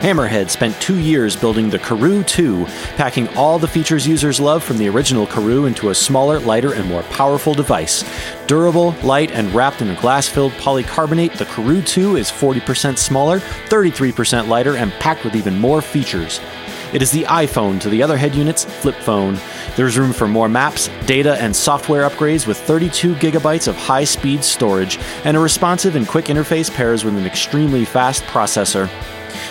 [0.00, 2.64] Hammerhead spent two years building the Karoo 2,
[2.96, 6.88] packing all the features users love from the original Karoo into a smaller, lighter, and
[6.88, 8.02] more powerful device.
[8.46, 13.40] Durable, light, and wrapped in a glass filled polycarbonate, the Karoo 2 is 40% smaller,
[13.40, 16.40] 33% lighter, and packed with even more features.
[16.94, 19.38] It is the iPhone to the other head unit's flip phone.
[19.76, 24.44] There's room for more maps, data, and software upgrades with 32 gigabytes of high speed
[24.44, 28.90] storage, and a responsive and quick interface pairs with an extremely fast processor.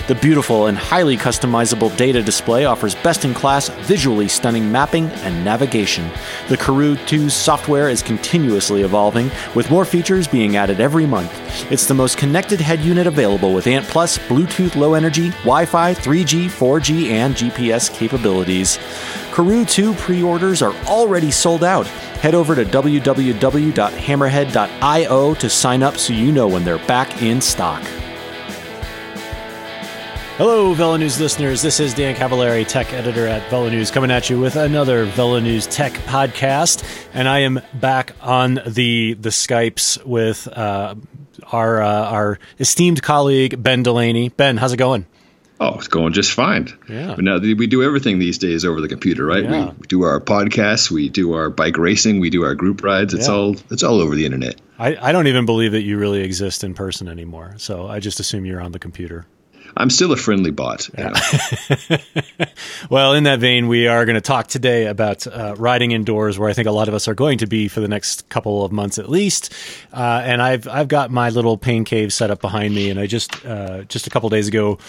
[0.09, 5.45] The beautiful and highly customizable data display offers best in class, visually stunning mapping and
[5.45, 6.09] navigation.
[6.47, 11.31] The Karoo 2's software is continuously evolving, with more features being added every month.
[11.71, 15.93] It's the most connected head unit available with ANT Plus, Bluetooth Low Energy, Wi Fi,
[15.93, 18.79] 3G, 4G, and GPS capabilities.
[19.31, 21.85] Karoo 2 pre orders are already sold out.
[21.85, 27.83] Head over to www.hammerhead.io to sign up so you know when they're back in stock.
[30.39, 31.61] Hello, Velo News listeners.
[31.61, 35.39] This is Dan Cavallari, tech editor at Velo News, coming at you with another Velo
[35.41, 36.81] News Tech podcast.
[37.13, 40.95] And I am back on the the Skypes with uh,
[41.51, 44.29] our uh, our esteemed colleague Ben Delaney.
[44.29, 45.05] Ben, how's it going?
[45.59, 46.69] Oh, it's going just fine.
[46.87, 47.15] Yeah.
[47.15, 49.43] But now we do everything these days over the computer, right?
[49.43, 49.73] Yeah.
[49.77, 53.13] We do our podcasts, we do our bike racing, we do our group rides.
[53.13, 53.33] It's Yeah.
[53.33, 54.55] all it's all over the internet.
[54.79, 57.55] I, I don't even believe that you really exist in person anymore.
[57.57, 59.25] So I just assume you're on the computer.
[59.77, 60.89] I'm still a friendly bot.
[60.97, 61.97] know.
[62.89, 66.49] Well, in that vein, we are going to talk today about uh, riding indoors, where
[66.49, 68.71] I think a lot of us are going to be for the next couple of
[68.71, 69.53] months at least.
[69.93, 73.05] Uh, and I've I've got my little pain cave set up behind me, and I
[73.05, 74.79] just uh, just a couple days ago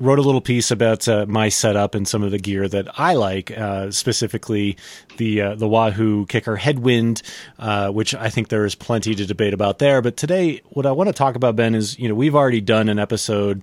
[0.00, 3.14] wrote a little piece about uh, my setup and some of the gear that I
[3.14, 4.76] like, uh, specifically
[5.18, 7.22] the uh, the Wahoo Kickr Headwind,
[7.58, 10.00] uh, which I think there is plenty to debate about there.
[10.00, 12.88] But today, what I want to talk about, Ben, is you know we've already done
[12.88, 13.62] an episode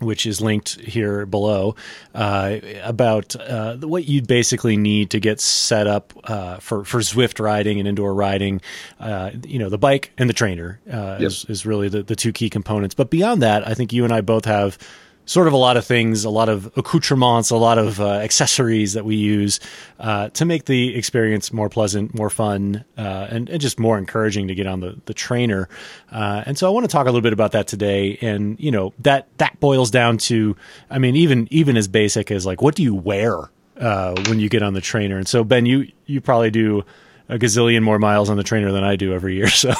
[0.00, 1.74] which is linked here below,
[2.14, 7.40] uh, about uh, what you'd basically need to get set up uh, for for Zwift
[7.40, 8.60] riding and indoor riding.
[9.00, 12.32] Uh, you know, the bike and the trainer uh, is, is really the, the two
[12.32, 12.94] key components.
[12.94, 14.78] But beyond that, I think you and I both have
[15.24, 18.94] sort of a lot of things, a lot of accoutrements, a lot of uh, accessories
[18.94, 19.60] that we use
[20.00, 24.48] uh, to make the experience more pleasant, more fun, uh, and, and just more encouraging
[24.48, 25.68] to get on the, the trainer.
[26.10, 28.18] Uh, and so I want to talk a little bit about that today.
[28.20, 30.56] And, you know, that, that boils down to,
[30.90, 34.48] I mean, even, even as basic as like, what do you wear uh, when you
[34.48, 35.18] get on the trainer?
[35.18, 36.84] And so, Ben, you, you probably do
[37.28, 39.48] a gazillion more miles on the trainer than I do every year.
[39.50, 39.72] So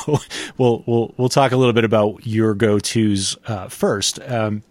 [0.56, 4.20] we'll, we'll, we'll talk a little bit about your go-tos uh, first.
[4.20, 4.62] Um,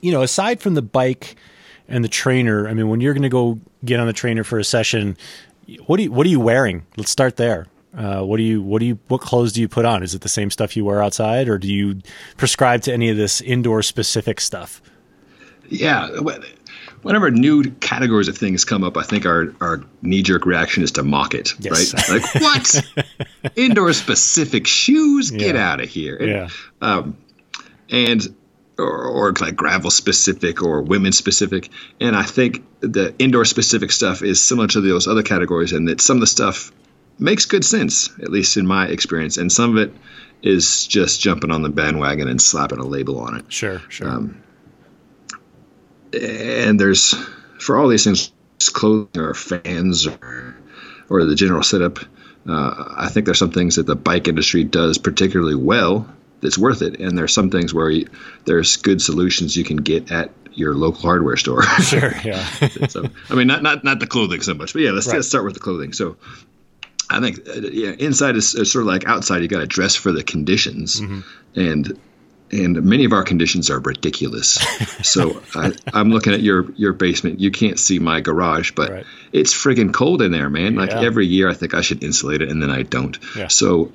[0.00, 1.36] you know, aside from the bike
[1.88, 4.58] and the trainer, I mean, when you're going to go get on the trainer for
[4.58, 5.16] a session,
[5.86, 6.84] what do you, what are you wearing?
[6.96, 7.66] Let's start there.
[7.96, 10.02] Uh, what do you, what do you, what clothes do you put on?
[10.02, 12.00] Is it the same stuff you wear outside, or do you
[12.36, 14.82] prescribe to any of this indoor specific stuff?
[15.68, 16.08] yeah.
[17.02, 20.90] Whenever new categories of things come up, I think our, our knee jerk reaction is
[20.92, 21.94] to mock it, Yes.
[22.08, 22.20] right?
[22.20, 23.16] Like, what?
[23.56, 25.30] Indoor specific shoes?
[25.30, 25.70] Get Yeah.
[25.72, 26.16] out of here.
[26.16, 26.48] And, Yeah.
[26.82, 27.16] um,
[27.90, 28.34] and
[28.78, 31.70] or, or like gravel specific or women specific.
[32.00, 36.00] And I think the indoor specific stuff is similar to those other categories, and that
[36.00, 36.72] some of the stuff
[37.18, 39.94] makes good sense, at least in my experience, and some of it
[40.42, 43.52] is just jumping on the bandwagon and slapping a label on it.
[43.52, 44.08] Sure, sure.
[44.08, 44.42] Um,
[46.12, 47.14] And there's
[47.58, 48.32] for all these things,
[48.72, 50.56] clothing or fans or
[51.08, 51.98] or the general setup.
[52.48, 56.06] Uh, I think there's some things that the bike industry does particularly well
[56.46, 58.08] that's worth it, and there's some things where you,
[58.44, 61.62] there's good solutions you can get at your local hardware store.
[61.82, 62.44] sure, yeah.
[62.88, 65.16] so, I mean, not not not the clothing so much, but yeah, let's, Right.
[65.16, 65.92] let's start with the clothing.
[65.92, 66.16] So,
[67.10, 69.42] I think uh, yeah, inside is, is sort of like outside.
[69.42, 71.20] You got to dress for the conditions, Mm-hmm.
[71.60, 72.00] and
[72.52, 74.50] and many of our conditions are ridiculous.
[75.02, 77.40] so I, I'm looking at your your basement.
[77.40, 79.06] You can't see my garage, but Right.
[79.32, 80.76] it's friggin' cold in there, man.
[80.76, 81.00] Like Yeah.
[81.02, 83.18] every year, I think I should insulate it, and then I don't.
[83.36, 83.48] Yeah.
[83.48, 83.90] So.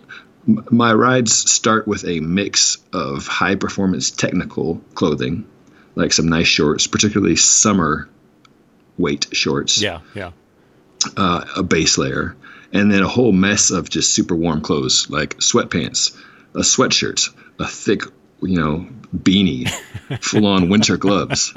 [0.46, 5.45] My rides start with a mix of high performance technical clothing,
[5.95, 8.10] like some nice shorts, particularly summer
[8.98, 10.31] weight shorts, yeah, yeah.
[11.16, 12.36] uh, a base layer,
[12.74, 16.16] and then a whole mess of just super warm clothes like sweatpants,
[16.56, 17.30] a sweatshirt,
[17.60, 18.04] a thick,
[18.42, 19.69] you know, beanie,
[20.21, 21.54] full on winter gloves.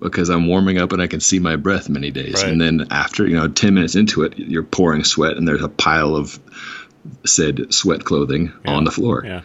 [0.00, 2.42] Because I'm warming up and I can see my breath many days.
[2.42, 2.52] Right.
[2.52, 5.68] And then after, you know, 10 minutes into it, you're pouring sweat and there's a
[5.68, 6.38] pile of
[7.24, 9.24] said sweat clothing on the floor.
[9.24, 9.42] Yeah.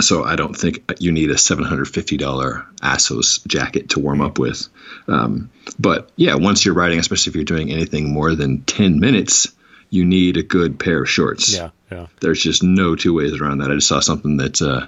[0.00, 4.68] So I don't think you need a $750 Assos jacket to warm up with.
[5.08, 9.52] Um, but yeah, once you're riding, especially if you're doing anything more than 10 minutes,
[9.90, 11.54] you need a good pair of shorts.
[11.54, 12.06] Yeah, yeah.
[12.20, 13.70] There's just no two ways around that.
[13.70, 14.86] I just saw something that uh,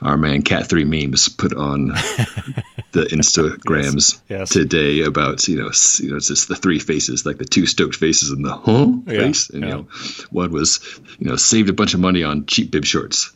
[0.00, 1.86] our man Cat Three memes put on
[2.92, 4.50] the Instagrams Yes, yes.
[4.50, 7.96] today about you know you know it's just the three faces like the two stoked
[7.96, 9.68] faces and the huh Yeah, face and yeah.
[9.68, 9.88] you know
[10.30, 10.80] one was
[11.18, 13.32] you know saved a bunch of money on cheap bib shorts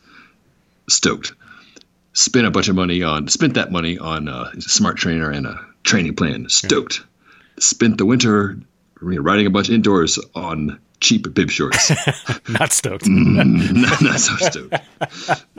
[0.87, 1.33] stoked
[2.13, 5.45] spent a bunch of money on spent that money on uh, a smart trainer and
[5.47, 7.03] a training plan stoked
[7.59, 8.57] spent the winter
[9.01, 11.91] riding a bunch indoors on cheap bib shorts
[12.49, 13.05] Not stoked.
[13.07, 13.73] Mm.
[13.81, 14.75] not, not so stoked.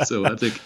[0.07, 0.61] so I think,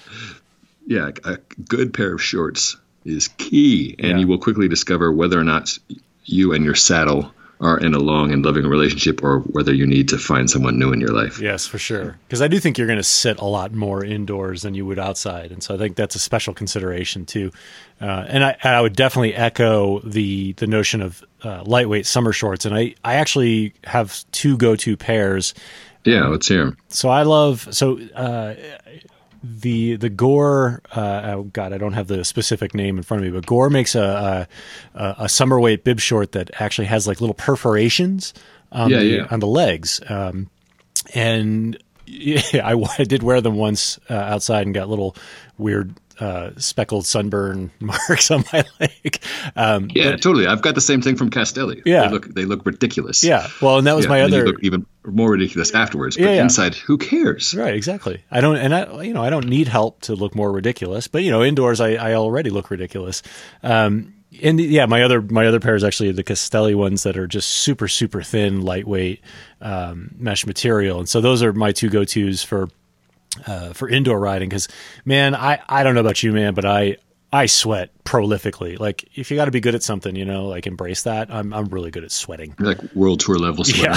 [0.87, 1.37] yeah, a
[1.69, 4.19] good pair of shorts is key, and Yeah.
[4.19, 5.77] you will quickly discover whether or not
[6.25, 10.09] you and your saddle are in a long and loving relationship, or whether you need
[10.09, 11.41] to find someone new in your life.
[11.41, 12.19] Yes, for sure.
[12.27, 14.99] Because I do think you're going to sit a lot more indoors than you would
[14.99, 17.51] outside, and so I think that's a special consideration too.
[18.01, 22.65] Uh, and I, I would definitely echo the the notion of uh, lightweight summer shorts.
[22.65, 25.55] And I I actually have two go to pairs.
[26.05, 26.77] Yeah, let's hear 'em.
[26.89, 28.55] So I love so uh,
[29.43, 30.83] the the Gore.
[30.95, 33.71] Uh, oh God, I don't have the specific name in front of me, but Gore
[33.71, 34.49] makes a
[34.95, 38.35] a, a summer weight bib short that actually has like little perforations
[38.71, 39.27] on Yeah, the yeah.
[39.31, 40.01] on the legs.
[40.09, 40.49] Um,
[41.15, 45.17] and yeah, I, I did wear them once uh, outside and got little
[45.59, 49.19] weird uh, speckled sunburn marks on my leg.
[49.57, 50.47] Um, Yeah, totally.
[50.47, 51.83] I've got the same thing from Castelli.
[51.85, 52.03] Yeah.
[52.07, 53.25] they look they look ridiculous.
[53.25, 56.17] yeah, well, and that was Yeah, my and you other look even more ridiculous afterwards.
[56.17, 56.43] But Yeah, yeah.
[56.43, 57.55] inside, who cares?
[57.55, 58.23] Right, exactly.
[58.31, 61.09] I don't, and I, you know, I don't need help to look more ridiculous.
[61.09, 63.23] But you know, indoors, I, I already look ridiculous.
[63.65, 67.27] Um, and yeah, my other my other pair is actually the Castelli ones that are
[67.27, 69.21] just super super thin, lightweight
[69.61, 72.69] um, mesh material, and so those are my two go tos for
[73.47, 74.49] uh, for indoor riding.
[74.49, 74.69] Because
[75.05, 76.97] man, I I don't know about you, man, but I
[77.33, 78.79] I sweat prolifically.
[78.79, 81.31] Like if you got to be good at something, you know, like embrace that.
[81.33, 82.55] I'm I'm really good at sweating.
[82.59, 83.95] You're like world tour level sweater,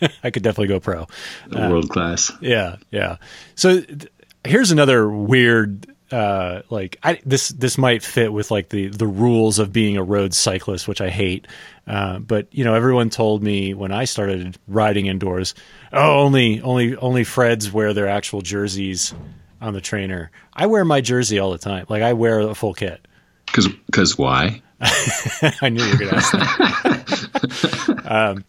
[0.00, 1.06] Yeah, I could definitely go pro.
[1.50, 2.30] world class.
[2.40, 3.16] Yeah, yeah.
[3.54, 4.08] So th-
[4.44, 9.58] here's another weird uh like I this this might fit with like the the rules
[9.58, 11.48] of being a road cyclist, which I hate.
[11.86, 15.54] Uh, but you know, everyone told me when I started riding indoors,
[15.92, 19.14] oh, only only only Freds wear their actual jerseys
[19.60, 20.30] on the trainer.
[20.52, 21.86] I wear my jersey all the time.
[21.88, 23.06] Like I wear a full kit.
[23.46, 24.62] Because because why?
[24.80, 28.02] I knew you were going to ask that.
[28.04, 28.44] um,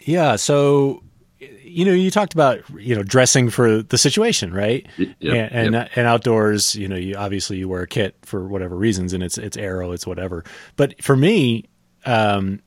[0.00, 0.36] yeah.
[0.36, 1.02] So,
[1.40, 4.86] you know, you talked about you know dressing for the situation, right?
[4.96, 5.90] Yep, and and, yep.
[5.96, 9.38] and outdoors, you know, you obviously you wear a kit for whatever reasons, and it's
[9.38, 10.44] it's aero, it's whatever.
[10.76, 11.64] But for me,
[12.04, 12.60] um,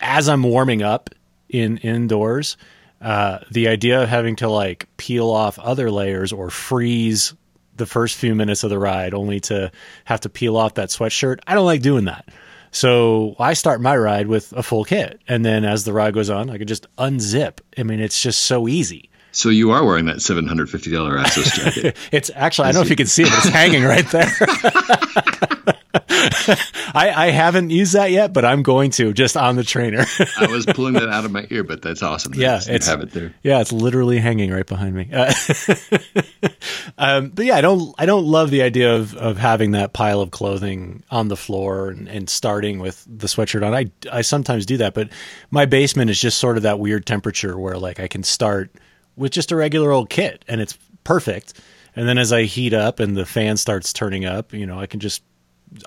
[0.00, 1.10] as I'm warming up
[1.48, 2.56] in indoors,
[3.00, 7.34] uh, the idea of having to like peel off other layers or freeze
[7.76, 9.72] the first few minutes of the ride only to
[10.04, 12.28] have to peel off that sweatshirt, I don't like doing that.
[12.72, 16.30] So I start my ride with a full kit, and then as the ride goes
[16.30, 17.58] on, I can just unzip.
[17.76, 19.10] I mean, it's just so easy.
[19.32, 21.96] So you are wearing that seven hundred fifty dollar Assos jacket.
[22.12, 24.30] It's actually I don't know if you can see it, but it's hanging right there.
[26.94, 30.04] I, I haven't used that yet, but I'm going to just on the trainer.
[30.38, 32.34] I was pulling that out of my ear, but that's awesome.
[32.34, 33.34] Yeah, That's- you it's- have it there.
[33.42, 35.08] yeah, it's literally hanging right behind me.
[35.12, 35.32] Uh,
[36.98, 40.20] um, but yeah, I don't I don't love the idea of of having that pile
[40.20, 43.74] of clothing on the floor and, and starting with the sweatshirt on.
[43.74, 45.08] I I sometimes do that, but
[45.50, 48.70] my basement is just sort of that weird temperature where like I can start
[49.16, 51.54] with just a regular old kit and it's perfect.
[51.96, 54.86] And then as I heat up and the fan starts turning up, you know, I
[54.86, 55.22] can just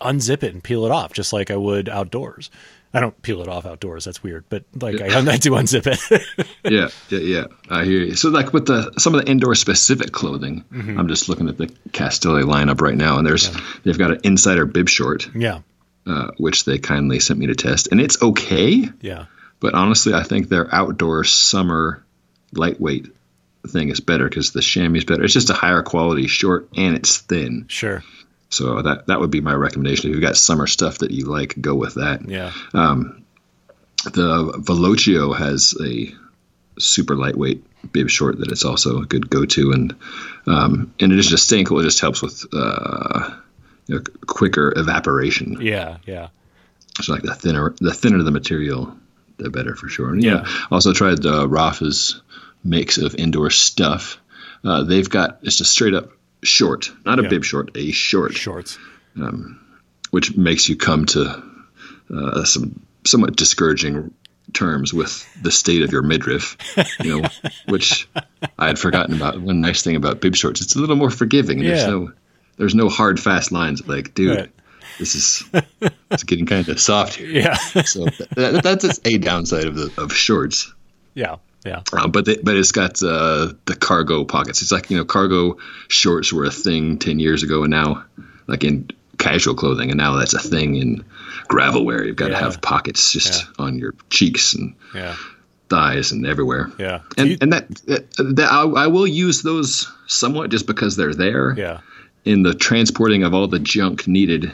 [0.01, 2.49] unzip it and peel it off just like I would outdoors.
[2.95, 4.05] I don't peel it off outdoors.
[4.05, 6.47] That's weird, but like I, I do unzip it.
[6.71, 7.45] Yeah, yeah, yeah.
[7.69, 8.15] I hear you.
[8.15, 10.97] So, like with the some of the indoor specific clothing, Mm-hmm.
[10.99, 13.49] I'm just looking at the Castelli lineup right now, and there's
[13.83, 15.59] they've got an insider bib short, yeah.
[16.07, 18.89] uh, which they kindly sent me to test, and it's okay.
[19.01, 19.25] Yeah.
[19.59, 22.03] But honestly, I think their outdoor summer
[22.53, 23.07] lightweight
[23.67, 25.23] thing is better because the chamois is better.
[25.23, 27.65] It's just a higher quality short, and it's thin.
[27.67, 28.03] Sure.
[28.53, 30.09] So that that would be my recommendation.
[30.09, 32.27] If you've got summer stuff that you like, go with that.
[32.27, 32.51] Yeah.
[32.73, 33.25] Um,
[34.05, 36.13] The Velocio has a
[36.77, 39.95] super lightweight bib short that it's also a good go-to, and
[40.47, 43.29] um, in addition to staying cool, it just helps with uh,
[43.87, 45.57] you know, quicker evaporation.
[45.61, 45.97] Yeah.
[46.05, 46.29] Yeah.
[47.01, 48.95] So like the thinner the thinner the material,
[49.37, 50.11] the better for sure.
[50.11, 52.21] And yeah, also tried uh, Rapha's
[52.63, 54.19] mix of indoor stuff.
[54.63, 56.11] Uh, they've got it's a straight up
[56.43, 57.29] short, not a Yeah.
[57.29, 58.77] bib short, a short, Shorts.
[60.11, 61.43] which makes you come to
[62.13, 64.13] uh, some somewhat discouraging
[64.53, 66.57] terms with the state of your midriff,
[67.01, 67.27] you know,
[67.67, 68.07] which
[68.59, 69.39] I had forgotten about.
[69.41, 71.59] One nice thing about bib shorts, it's a little more forgiving.
[71.59, 71.87] There's Yeah.
[71.89, 72.11] no
[72.57, 74.51] there's no hard fast lines like, dude, Right.
[74.99, 75.43] this is
[76.11, 77.29] it's getting kind of soft here.
[77.41, 77.55] Yeah.
[77.55, 80.71] So that, that's a downside of the of shorts.
[81.15, 81.37] yeah.
[81.65, 81.81] Yeah.
[81.93, 84.61] Uh, but they, but it's got uh, the cargo pockets.
[84.61, 88.03] It's like you know cargo shorts were a thing ten years ago, and now
[88.47, 91.05] like in casual clothing, and now that's a thing in
[91.47, 92.03] gravel wear.
[92.03, 92.39] You've got Yeah.
[92.39, 95.15] to have pockets just on your cheeks and Yeah.
[95.69, 96.69] thighs and everywhere.
[96.77, 96.99] Yeah.
[97.17, 101.13] And you- and that, that, that I, I will use those somewhat just because they're
[101.13, 101.79] there yeah.
[102.25, 104.51] in the transporting of all the junk needed,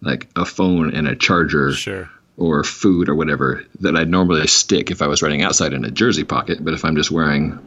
[0.00, 2.08] like a phone and a charger Sure.
[2.38, 5.90] Or food or whatever that I'd normally stick if I was running outside in a
[5.90, 6.64] jersey pocket.
[6.64, 7.58] But if I'm just wearing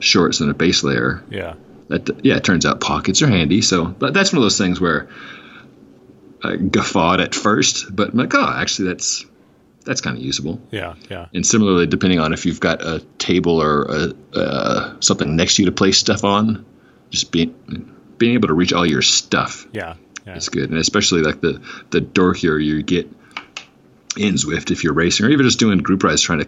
[0.00, 1.54] shorts and a base layer, Yeah.
[1.88, 3.62] that yeah, it turns out pockets are handy.
[3.62, 5.08] So but that's one of those things where
[6.42, 9.24] I guffawed at first, but I'm like, oh, actually, that's
[9.84, 10.60] that's kind of usable.
[10.70, 10.94] Yeah.
[11.10, 11.26] Yeah.
[11.32, 15.62] And similarly, depending on if you've got a table or a, uh, something next to
[15.62, 16.66] you to place stuff on,
[17.10, 17.54] just being
[18.18, 19.94] being able to reach all your stuff Yeah.
[20.26, 20.36] Yeah.
[20.36, 23.08] is good, and especially like the the dorkier you get
[24.18, 26.46] in Zwift if you're racing or even just doing group rides trying to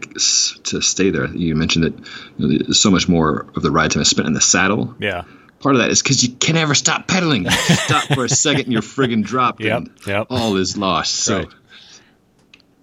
[0.65, 1.27] to stay there.
[1.27, 1.99] You mentioned that
[2.39, 4.95] you know, there's so much more of the ride time is spent in the saddle.
[4.99, 5.25] Yeah.
[5.61, 7.45] Part of that is because you can never stop pedaling.
[7.45, 10.27] You stop for a second and you're friggin' dropped, Yep, and yep.
[10.31, 11.15] all is lost.
[11.15, 11.49] So Right.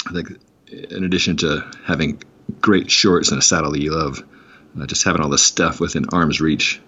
[0.08, 0.39] I think,
[0.91, 2.22] in addition to having
[2.62, 4.24] great shorts and a saddle that you love,
[4.79, 6.79] uh, just having all this stuff within arm's reach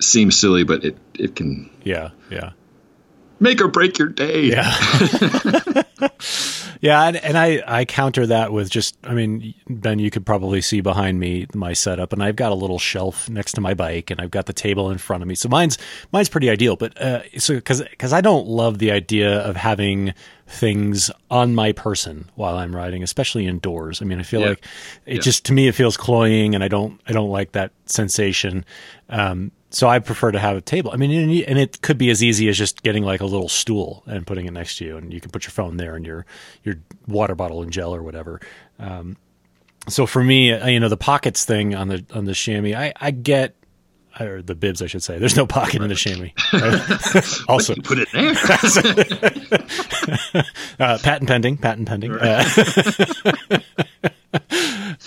[0.00, 2.10] seems silly, but it it can Yeah.
[2.30, 2.52] Yeah.
[3.38, 4.44] make or break your day.
[4.46, 4.74] Yeah.
[6.84, 10.60] yeah, and, and I, I counter that with just, I mean, Ben, you could probably
[10.60, 14.10] see behind me my setup, and I've got a little shelf next to my bike,
[14.10, 15.34] and I've got the table in front of me.
[15.34, 15.78] So mine's
[16.12, 16.76] mine's pretty ideal.
[16.76, 20.12] But uh, so because because I don't love the idea of having
[20.46, 24.02] things on my person while I'm riding, especially indoors.
[24.02, 24.48] I mean, I feel Yeah.
[24.50, 24.64] like
[25.06, 25.20] it Yeah.
[25.22, 28.62] just to me it feels cloying, and I don't I don't like that sensation.
[29.08, 30.92] Um, so I prefer to have a table.
[30.92, 34.04] I mean, and, it could be as easy as just getting like a little stool
[34.06, 36.26] and putting it next to you, and you can put your phone there and your
[36.62, 36.76] your
[37.08, 38.40] water bottle and gel or whatever.
[38.78, 39.16] Um,
[39.88, 42.92] so for me, uh, you know, the pockets thing on the on the chamois, I,
[43.00, 43.56] I get.
[44.20, 45.18] Or the bibs, I should say.
[45.18, 46.30] There's no pocket in the chamois.
[47.48, 48.30] also, You put it there.
[50.78, 52.12] uh, patent pending, patent pending.
[52.12, 52.44] Uh,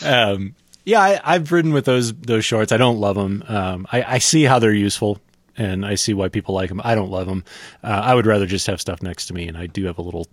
[0.04, 0.56] um,
[0.88, 2.72] yeah, I, I've ridden with those those shorts.
[2.72, 3.44] I don't love them.
[3.50, 5.20] Um, I, I see how they're useful,
[5.58, 6.80] and I see why people like them.
[6.82, 7.44] I don't love them.
[7.84, 10.02] Uh, I would rather just have stuff next to me, and I do have a
[10.02, 10.28] little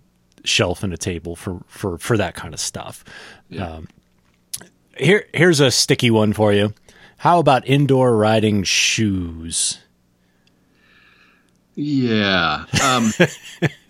[0.45, 3.03] shelf and a table for for for that kind of stuff.
[3.59, 3.89] Um,
[4.95, 6.73] here here's a sticky one for you.
[7.17, 9.81] How about indoor riding shoes?
[11.73, 12.63] Yeah.
[12.81, 13.11] Um,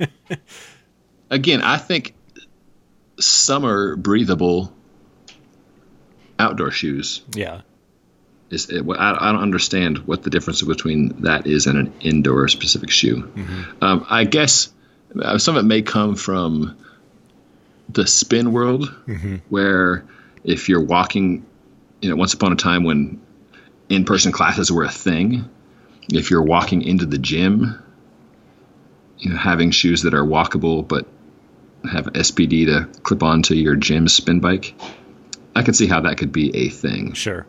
[1.29, 2.15] again, I think
[3.19, 4.75] summer breathable
[6.39, 7.62] outdoor shoes Yeah,
[8.50, 8.70] is.
[8.70, 12.92] It, I, I don't understand what the difference between that is and an indoor specific
[12.92, 13.32] shoe.
[13.82, 14.72] Um, I guess
[15.20, 16.77] uh, some of it may come from
[17.89, 18.94] the spin world,
[19.50, 20.06] where
[20.44, 21.46] if you're walking,
[22.01, 23.22] you know, once upon a time when
[23.89, 25.50] in-person classes were a thing,
[26.10, 27.82] if you're walking into the gym,
[29.20, 31.08] you know, having shoes that are walkable but
[31.89, 34.74] have SPD to clip onto your gym spin bike,
[35.55, 37.13] I could see how that could be a thing.
[37.13, 37.45] sure.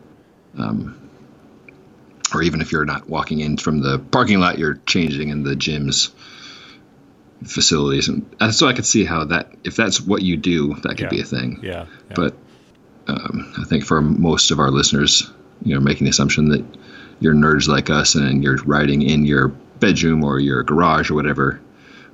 [2.33, 5.55] Or even if you're not walking in from the parking lot, you're changing in the
[5.55, 6.11] gym's
[7.45, 11.01] facilities, and so I could see how that, if that's what you do, that could
[11.01, 11.09] Yeah.
[11.09, 11.59] be a thing.
[11.63, 12.15] Yeah, yeah.
[12.15, 12.35] But
[13.07, 15.29] um, I think for most of our listeners,
[15.63, 16.65] you know, making the assumption that
[17.19, 19.47] you're nerds like us and you're riding in your
[19.79, 21.61] bedroom or your garage or whatever,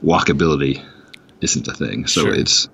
[0.03, 0.83] walkability
[1.41, 2.05] isn't a thing.
[2.05, 2.33] So Sure.
[2.35, 2.67] it's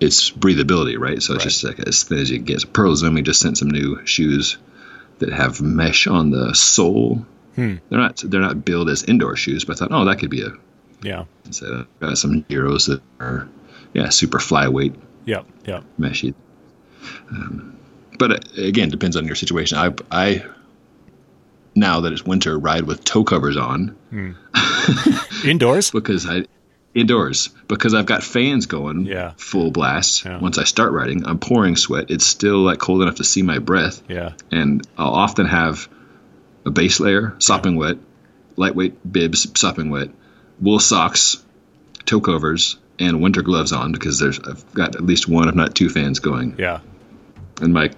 [0.00, 1.22] it's breathability, right?
[1.22, 1.50] So it's Right.
[1.50, 2.60] just like as thin as you get.
[2.60, 4.58] So Pearl Izumi just sent some new shoes
[5.18, 7.24] that have mesh on the sole.
[7.54, 7.76] Hmm.
[7.88, 10.42] They're not they're not billed as indoor shoes, but I thought, oh, that could be
[10.42, 10.50] a
[11.02, 13.48] yeah, so got some heroes that are
[13.94, 16.34] yeah super flyweight Yeah, yeah, meshy.
[17.30, 17.78] Um,
[18.18, 19.78] but uh, again, depends on your situation.
[19.78, 20.44] I, I
[21.74, 23.94] now that it's winter, ride with toe covers on
[25.44, 25.90] Indoors.
[25.90, 26.44] because I
[26.96, 29.32] indoors because I've got fans going Yeah.
[29.36, 30.24] full blast.
[30.24, 30.38] Yeah.
[30.40, 32.10] Once I start riding, I'm pouring sweat.
[32.10, 35.88] It's still like cold enough to see my breath, Yeah, and I'll often have
[36.64, 37.98] a base layer sopping wet,
[38.56, 40.08] lightweight bibs sopping wet,
[40.60, 41.36] wool socks,
[42.06, 45.74] toe covers, and winter gloves on because there's I've got at least one, if not
[45.74, 46.56] two, fans going.
[46.58, 46.80] yeah.
[47.60, 47.90] and my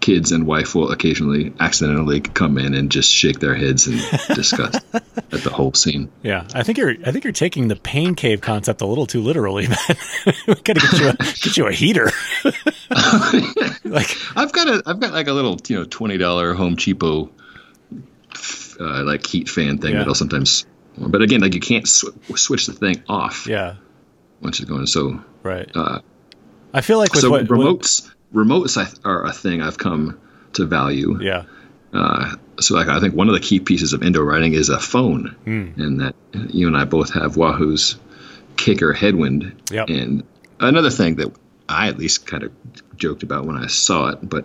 [0.00, 3.96] kids and wife will occasionally accidentally come in and just shake their heads in
[4.34, 6.10] disgust at the whole scene.
[6.22, 6.94] Yeah, I think you're.
[7.04, 9.76] I think you're taking the pain cave concept a little too literally, man.
[10.46, 12.10] we gotta get you a get you a heater.
[13.84, 17.30] like, I've got a I've got like a little you know twenty dollar Home Cheapo
[18.80, 19.98] uh, like heat fan thing Yeah.
[19.98, 20.66] that'll sometimes.
[20.96, 23.76] But again, like you can't sw- switch the thing off yeah,
[24.40, 24.86] once it's going.
[24.86, 25.68] So right.
[25.74, 26.00] Uh,
[26.72, 28.00] I feel like with so what, what-
[28.34, 30.20] remotes are a thing I've come
[30.54, 31.18] to value.
[31.22, 31.44] Yeah.
[31.92, 34.80] Uh, so like I think one of the key pieces of indoor riding is a
[34.80, 35.76] phone, mm.
[35.78, 36.14] and that
[36.52, 37.96] you and I both have Wahoo's
[38.56, 39.62] Kickr Headwind.
[39.70, 39.88] Yep.
[39.88, 40.24] And
[40.58, 41.32] another thing that
[41.68, 42.52] I at least kind of
[42.96, 44.44] joked about when I saw it, but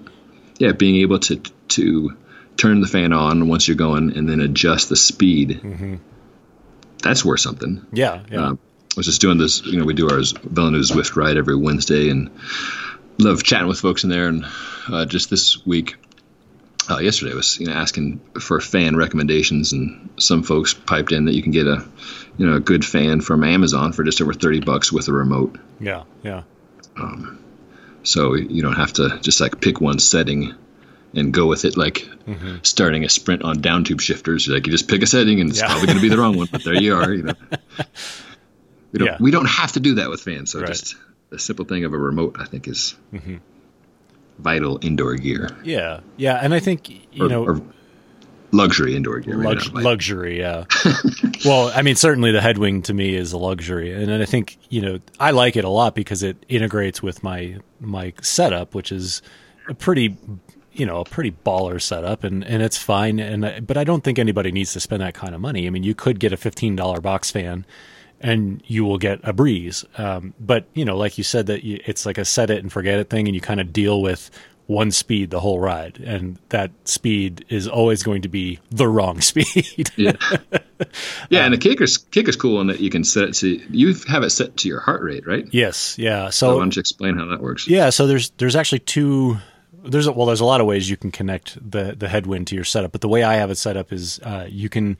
[0.59, 1.37] yeah, being able to
[1.69, 2.17] to
[2.57, 5.61] turn the fan on once you're going and then adjust the speed.
[5.63, 5.95] Mm-hmm.
[7.01, 7.85] That's worth something.
[7.93, 8.21] Yeah.
[8.29, 8.49] yeah.
[8.49, 9.65] Uh, I was just doing this.
[9.65, 12.29] You know, we do our Velo News Zwift ride every Wednesday, and
[13.19, 14.27] love chatting with folks in there.
[14.27, 14.45] And
[14.87, 15.95] uh, just this week,
[16.89, 21.25] uh, yesterday, I was you know asking for fan recommendations, and some folks piped in
[21.25, 21.85] that you can get a
[22.37, 25.59] you know a good fan from Amazon for just over thirty bucks with a remote.
[25.79, 26.43] Yeah, yeah.
[26.97, 27.43] Um,
[28.03, 30.55] so you don't have to just like pick one setting
[31.13, 32.57] and go with it like mm-hmm.
[32.63, 34.47] starting a sprint on down tube shifters.
[34.47, 35.67] Like you just pick a setting and it's yeah.
[35.67, 37.11] probably going to be the wrong one, but there you are.
[37.11, 37.33] You know,
[38.91, 39.17] we don't yeah.
[39.19, 40.51] we don't have to do that with fans.
[40.51, 40.67] So right.
[40.69, 40.95] just
[41.29, 43.37] the simple thing of a remote, I think, is mm-hmm.
[44.37, 45.49] vital indoor gear.
[45.63, 47.43] Yeah, yeah, and I think you or, know.
[47.45, 47.61] Or
[48.51, 49.35] luxury indoor gear.
[49.35, 50.65] Lux- luxury, yeah.
[51.45, 54.81] well, I mean, certainly the headwind to me is a luxury, and I think you
[54.81, 59.21] know I like it a lot because it integrates with my my setup, which is
[59.67, 60.17] a pretty
[60.79, 64.17] you know a pretty baller setup and and it's fine and but I don't think
[64.17, 65.67] anybody needs to spend that kind of money.
[65.67, 67.65] I mean, you could get a $15 box fan
[68.21, 69.85] and you will get a breeze.
[69.97, 72.71] Um, but you know, like you said, that you, it's like a set it and
[72.71, 74.29] forget it thing, and you kind of deal with
[74.67, 79.19] one speed the whole ride, and that speed is always going to be the wrong
[79.21, 79.89] speed.
[79.95, 80.11] yeah,
[81.29, 83.93] yeah, um, and the Kickr's kicker's cool in that you can set it to you
[84.07, 85.47] have it set to your heart rate, right?
[85.51, 86.29] Yes, yeah.
[86.29, 87.67] So, so why don't you explain how that works?
[87.67, 89.37] Yeah, so there's there's actually two
[89.83, 92.55] there's a, well, there's a lot of ways you can connect the the headwind to
[92.55, 94.97] your setup, but the way I have it set up is uh, you can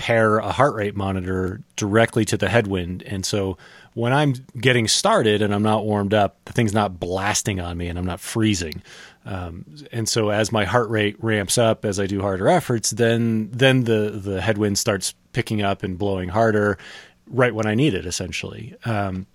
[0.00, 3.58] pair a heart rate monitor directly to the headwind, and so
[3.92, 7.88] when I'm getting started and I'm not warmed up, the thing's not blasting on me
[7.88, 8.82] and I'm not freezing.
[9.26, 13.50] Um, and so as my heart rate ramps up as I do harder efforts, then
[13.52, 16.78] then the the headwind starts picking up and blowing harder
[17.26, 18.74] right when I need it, essentially.
[18.86, 19.26] Um,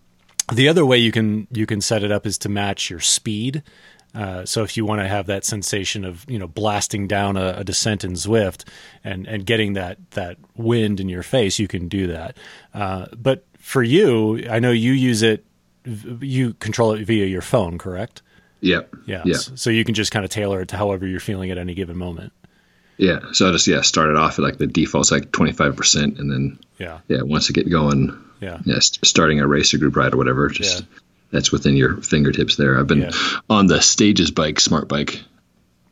[0.51, 3.61] the other way you can you can set it up is to match your speed.
[4.15, 7.55] Uh, so if you want to have that sensation of you know blasting down a,
[7.57, 8.63] a, descent in Zwift
[9.03, 12.37] and and getting that that wind in your face, you can do that.
[12.73, 15.45] Uh, but for you, I know you use it.
[15.83, 18.21] You control it via your phone, correct?
[18.61, 18.95] Yep.
[19.05, 19.21] Yeah.
[19.25, 19.35] Yeah.
[19.35, 21.97] So you can just kind of tailor it to however you're feeling at any given
[21.97, 22.31] moment.
[22.97, 23.19] Yeah.
[23.33, 26.59] So I just yeah started off at like the default's like 25 percent, and then
[26.79, 30.47] yeah yeah once you get going yeah yeah starting a racer group ride or whatever
[30.47, 30.79] just.
[30.79, 30.85] Yeah
[31.35, 32.79] that's within your fingertips there.
[32.79, 33.11] I've been yeah.
[33.49, 35.21] on the Stages bike, smart bike,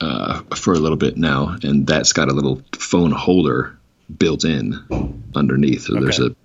[0.01, 3.77] uh, for a little bit now, and that's got a little phone holder
[4.15, 5.83] built in underneath.
[5.83, 6.03] So okay.
[6.03, 6.35] there's a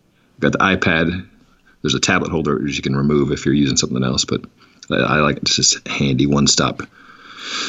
[0.40, 1.28] got the iPad.
[1.82, 4.44] There's a tablet holder which you can remove if you're using something else, but
[4.90, 5.42] I, I like it.
[5.42, 6.82] It's just handy one stop.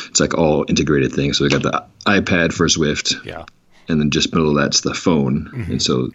[0.07, 1.33] It's like all integrated thing.
[1.33, 3.45] So we got the iPad for Zwift, yeah,
[3.87, 5.71] and then just below that's the phone, mm-hmm.
[5.71, 6.09] and so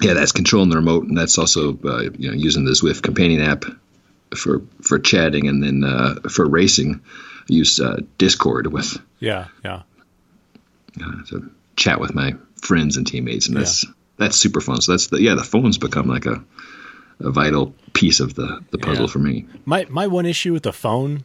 [0.00, 3.42] yeah, that's controlling the remote, and that's also uh, you know using the Zwift companion
[3.42, 3.64] app
[4.34, 7.02] for for chatting, and then uh, for racing,
[7.40, 9.82] I use uh, Discord with yeah yeah
[11.02, 13.90] uh, to chat with my friends and teammates, and that's yeah.
[14.16, 14.80] that's super fun.
[14.80, 16.42] So that's the yeah the phone's become like a
[17.20, 19.10] a vital piece of the the puzzle yeah.
[19.10, 19.46] for me.
[19.64, 21.24] My my one issue with the phone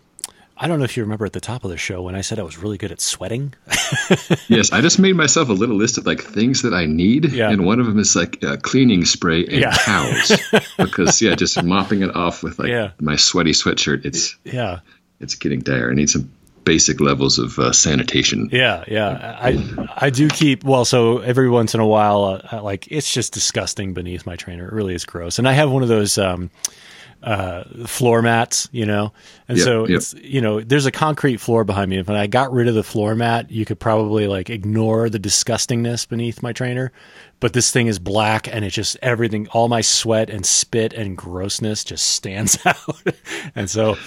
[0.61, 2.37] I don't know if you remember at the top of the show when I said
[2.37, 3.55] I was really good at sweating.
[4.47, 7.49] yes, I just made myself a little list of like things that I need, yeah.
[7.49, 9.71] and one of them is like uh, cleaning spray and yeah.
[9.71, 10.31] towels
[10.77, 12.91] because yeah, just mopping it off with like yeah.
[12.99, 14.05] my sweaty sweatshirt.
[14.05, 14.81] It's yeah,
[15.19, 15.89] it's getting dire.
[15.89, 16.31] I need some
[16.63, 18.49] basic levels of uh, sanitation.
[18.51, 19.39] Yeah, yeah.
[19.41, 20.85] I I do keep well.
[20.85, 24.67] So every once in a while, uh, like it's just disgusting beneath my trainer.
[24.67, 25.39] It really is gross.
[25.39, 26.19] And I have one of those.
[26.19, 26.51] Um,
[27.23, 29.13] uh, floor mats, you know,
[29.47, 29.97] and yep, so yep.
[29.97, 31.97] it's you know there's a concrete floor behind me.
[31.97, 36.07] If I got rid of the floor mat, you could probably like ignore the disgustingness
[36.07, 36.91] beneath my trainer.
[37.39, 41.17] But this thing is black, and it just everything, all my sweat and spit and
[41.17, 43.03] grossness just stands out,
[43.55, 43.97] and so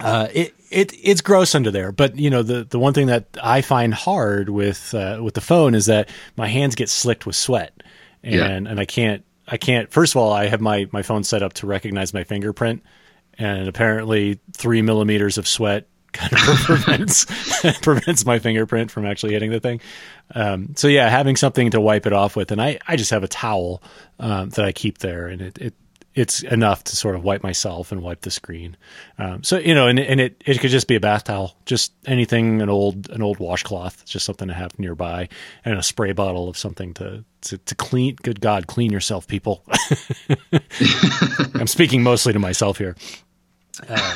[0.00, 1.92] uh, it it it's gross under there.
[1.92, 5.40] But you know the the one thing that I find hard with uh, with the
[5.40, 7.82] phone is that my hands get slicked with sweat,
[8.22, 8.70] and yeah.
[8.70, 9.90] and I can't I can't.
[9.90, 12.82] First of all, I have my my phone set up to recognize my fingerprint,
[13.38, 17.26] and apparently three millimeters of sweat kind of prevents
[17.80, 19.80] prevents my fingerprint from actually hitting the thing.
[20.34, 23.24] Um, so yeah, having something to wipe it off with, and I I just have
[23.24, 23.82] a towel
[24.18, 25.74] um, that I keep there, and it, it
[26.14, 28.76] it's enough to sort of wipe myself and wipe the screen.
[29.18, 31.92] Um, so you know, and and it it could just be a bath towel, just
[32.06, 35.28] anything, an old an old washcloth, just something to have nearby,
[35.64, 38.16] and a spray bottle of something to to, to clean.
[38.22, 39.64] Good God, clean yourself, people.
[41.54, 42.96] I'm speaking mostly to myself here.
[43.88, 44.14] Uh,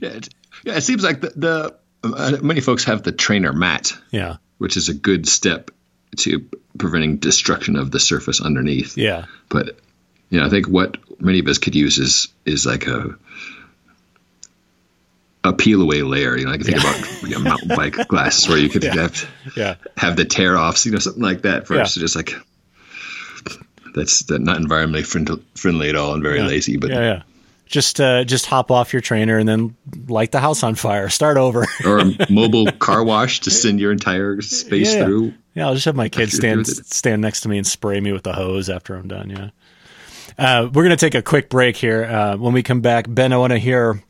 [0.00, 0.18] yeah,
[0.64, 4.36] Yeah, it seems like the, the uh, many folks have the trainer mat, Yeah.
[4.58, 5.70] which is a good step
[6.18, 8.96] to preventing destruction of the surface underneath.
[8.96, 9.26] Yeah.
[9.48, 9.78] But
[10.30, 13.14] you know, I think what many of us could use is is like a
[15.44, 16.36] a peel away layer.
[16.36, 19.28] You know, I can think about you know, mountain bike glasses where you could have
[19.56, 19.76] Yeah.
[19.96, 21.66] have the tear offs, you know, something like that.
[21.66, 21.82] For Yeah.
[21.82, 22.32] us to just like
[23.94, 26.76] that's that not environmentally friend- friendly at all and very lazy.
[26.76, 27.00] But Yeah.
[27.00, 27.22] Yeah.
[27.66, 31.10] Just uh, just hop off your trainer and then light the house on fire.
[31.10, 31.66] Start over.
[31.84, 35.04] or a mobile car wash to send your entire space Yeah.
[35.04, 35.34] through.
[35.54, 36.94] Yeah, I'll just have my kids stand through with it.
[36.94, 39.28] stand next to me and spray me with the hose after I'm done.
[39.28, 39.50] Yeah.
[40.38, 42.04] Uh, we're gonna take a quick break here.
[42.04, 44.02] Uh, when we come back, Ben, I want to hear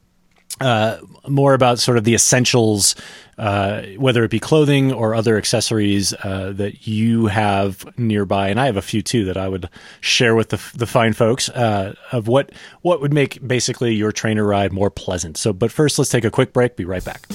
[0.60, 2.94] uh, more about sort of the essentials,
[3.36, 8.66] uh, whether it be clothing or other accessories uh, that you have nearby, and I
[8.66, 9.68] have a few too that I would
[10.00, 12.50] share with the, the fine folks uh, of what
[12.82, 15.36] what would make basically your trainer ride more pleasant.
[15.36, 16.76] So, but first, let's take a quick break.
[16.76, 17.26] Be right back.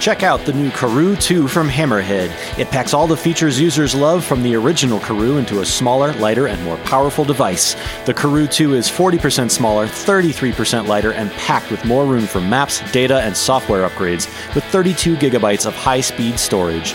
[0.00, 2.30] Check out the new Karoo 2 from Hammerhead.
[2.58, 6.46] It packs all the features users love from the original Karoo into a smaller, lighter,
[6.46, 7.76] and more powerful device.
[8.06, 12.80] The Karoo 2 is 40% smaller, 33% lighter, and packed with more room for maps,
[12.92, 16.94] data, and software upgrades, with 32 gigabytes of high speed storage.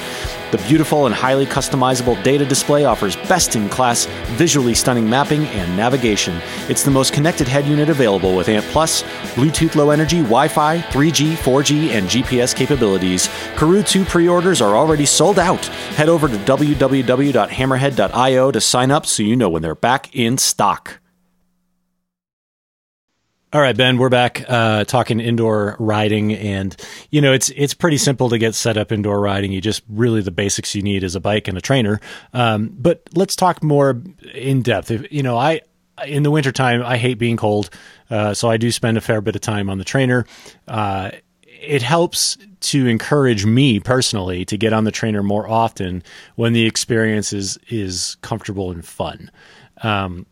[0.51, 4.05] The beautiful and highly customizable data display offers best in class,
[4.37, 6.39] visually stunning mapping and navigation.
[6.69, 9.03] It's the most connected head unit available with ANT Plus,
[9.35, 13.29] Bluetooth Low Energy, Wi Fi, 3G, 4G, and GPS capabilities.
[13.55, 15.65] Karoo 2 pre orders are already sold out.
[15.95, 20.99] Head over to www.hammerhead.io to sign up so you know when they're back in stock.
[23.55, 26.75] All right, Ben, we're back uh, talking indoor riding, and
[27.09, 29.53] you know it's it's pretty simple to get set up indoor riding.
[29.53, 32.01] You just really the basics you need is a bike and a trainer.
[32.33, 34.01] Um, but let's talk more
[34.33, 34.91] in depth.
[34.91, 35.61] If, you know, I
[36.05, 37.69] in the wintertime I hate being cold,
[38.09, 40.25] uh, so I do spend a fair bit of time on the trainer.
[40.67, 41.11] Uh,
[41.43, 46.03] it helps to encourage me personally to get on the trainer more often
[46.35, 49.31] when the experience is is comfortable and fun.
[49.81, 50.25] Um,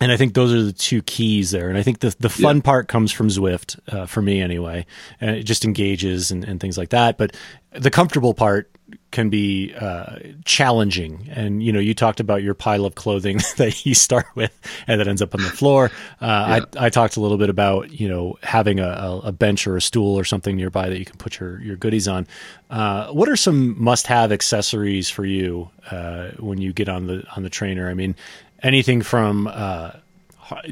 [0.00, 1.68] and I think those are the two keys there.
[1.68, 2.62] And I think the the fun Yeah.
[2.62, 4.86] part comes from Zwift uh, for me anyway,
[5.20, 7.18] and it just engages and, and things like that.
[7.18, 7.36] But
[7.72, 8.70] the comfortable part
[9.12, 11.28] can be uh, challenging.
[11.32, 14.52] And you know, you talked about your pile of clothing that you start with
[14.86, 15.90] and that ends up on the floor.
[16.20, 19.66] Uh, I I talked a little bit about you know having a, a, a bench
[19.66, 22.26] or a stool or something nearby that you can put your your goodies on.
[22.70, 27.24] Uh, what are some must have accessories for you uh, when you get on the
[27.36, 27.88] on the trainer?
[27.90, 28.14] I mean,
[28.62, 29.92] anything from uh,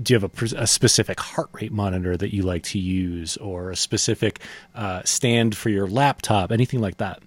[0.02, 3.70] do you have a, a specific heart rate monitor that you like to use or
[3.70, 4.40] a specific
[4.74, 7.22] uh, stand for your laptop anything like that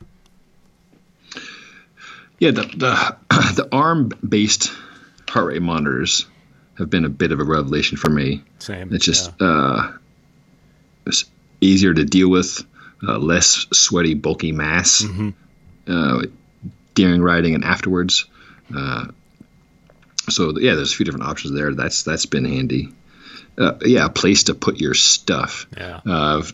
[2.40, 3.18] Yeah, the the,
[3.56, 4.72] the arm based
[5.30, 6.26] heart rate monitors
[6.78, 8.44] have been a bit of a revelation for me.
[8.60, 9.92] same It's just uh,
[11.06, 11.26] it's
[11.62, 12.66] easier to deal with,
[13.08, 15.06] uh, less sweaty, bulky mass
[15.88, 16.22] uh,
[16.96, 18.26] during riding and afterwards.
[20.32, 21.74] So yeah, there's a few different options there.
[21.74, 22.90] That's that's been handy.
[23.58, 25.68] Uh, yeah, a place to put your stuff.
[25.78, 26.54] yeah Uh, I've,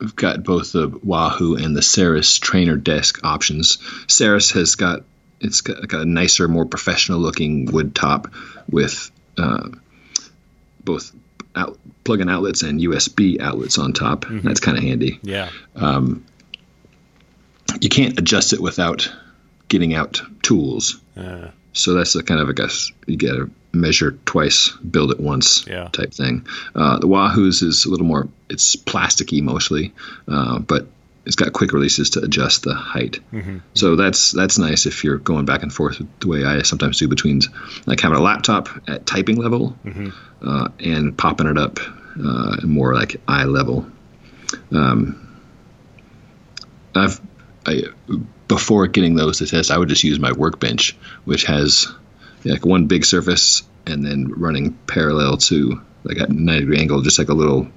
[0.00, 3.78] I've got both the Wahoo and the Saris trainer desk options.
[4.06, 5.02] Saris has got
[5.40, 8.32] it's got, got a nicer, more professional looking wood top
[8.70, 9.68] with uh,
[10.84, 11.12] both
[11.54, 14.24] out, plug-in outlets and USB outlets on top.
[14.28, 15.18] That's kind of handy.
[15.22, 15.50] yeah
[17.80, 19.12] You can't adjust it without
[19.68, 21.00] getting out tools.
[21.16, 25.20] uh, So that's the kind of I guess you get to measure twice, build it
[25.20, 25.88] once Yeah.
[25.92, 26.46] type thing.
[26.74, 29.92] Uh, the Wahoo's is a little more it's plasticky mostly,
[30.26, 30.86] uh, but
[31.26, 33.18] it's got quick releases to adjust the height.
[33.74, 37.08] So that's that's nice if you're going back and forth the way I sometimes do
[37.08, 37.40] between
[37.84, 39.76] like having a laptop at typing level
[40.40, 41.78] uh, and popping it up
[42.24, 43.86] uh, more like eye level.
[46.94, 47.20] I've
[47.66, 47.82] I,
[48.48, 51.88] before getting those to test, I would just use my workbench, which has
[52.44, 57.18] like one big surface and then running parallel to like at 90 degree angle, just
[57.18, 57.68] like a little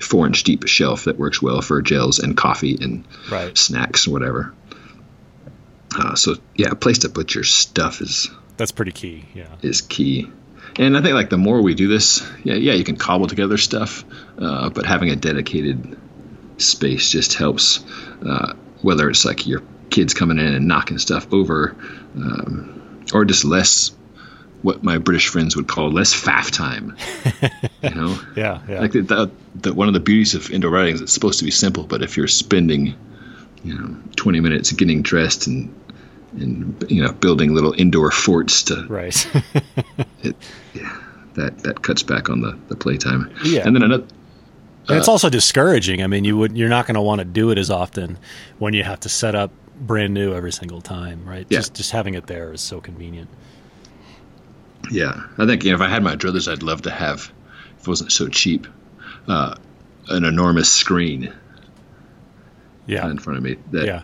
[0.00, 4.12] four inch deep shelf that works well for gels and coffee and right snacks and
[4.12, 4.52] whatever.
[5.96, 9.80] Uh, so yeah, a place to put your stuff is that's pretty key yeah is
[9.80, 10.30] key.
[10.78, 13.56] And I think like the more we do this, yeah, yeah, you can cobble together
[13.56, 14.04] stuff,
[14.36, 15.96] uh, but having a dedicated
[16.58, 17.82] space just helps.
[18.22, 21.76] Uh, whether it's like your kids coming in and knocking stuff over,
[22.16, 23.92] um, or just less
[24.62, 26.96] what my British friends would call less faff time.
[27.82, 31.00] you know, yeah yeah like the, the one of the beauties of indoor riding is
[31.00, 32.94] it's supposed to be simple, but if you're spending,
[33.62, 35.74] you know, 20 minutes getting dressed and
[36.32, 39.26] and you know building little indoor forts to right
[40.22, 40.36] it,
[40.74, 41.00] yeah,
[41.34, 43.32] that that cuts back on the the playtime.
[43.44, 43.66] Yeah.
[43.66, 44.06] And then another
[44.88, 46.02] And it's also discouraging.
[46.02, 48.18] I mean, you would you're not going to want to do it as often
[48.58, 51.46] when you have to set up brand new every single time, right?
[51.48, 51.58] Yeah.
[51.58, 53.28] Just just having it there is so convenient.
[54.90, 57.32] Yeah, I think you know, if I had my druthers, I'd love to have,
[57.76, 58.66] if it wasn't so cheap,
[59.26, 59.56] uh,
[60.08, 61.32] an enormous screen
[62.86, 63.10] Yeah.
[63.10, 63.56] in front of me.
[63.72, 64.02] That, Yeah.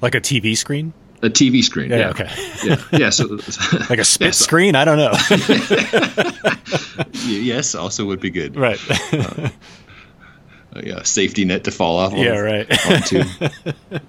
[0.00, 0.92] like a TV screen?
[1.22, 1.90] A TV screen.
[1.90, 2.10] Yeah, Yeah.
[2.10, 2.30] okay.
[2.64, 2.76] yeah.
[2.92, 3.10] Yeah.
[3.10, 3.26] So,
[3.90, 4.38] Like a spit Yes.
[4.38, 4.76] screen?
[4.76, 5.12] I don't know.
[7.24, 8.56] yes, also would be good.
[8.56, 8.78] right.
[9.12, 9.48] Uh,
[10.82, 12.12] yeah, safety net to fall off.
[12.12, 12.86] yeah, right.
[12.90, 13.22] Onto.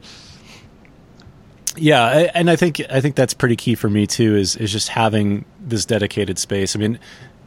[1.77, 4.35] Yeah, and I think I think that's pretty key for me too.
[4.35, 6.75] Is is just having this dedicated space.
[6.75, 6.99] I mean,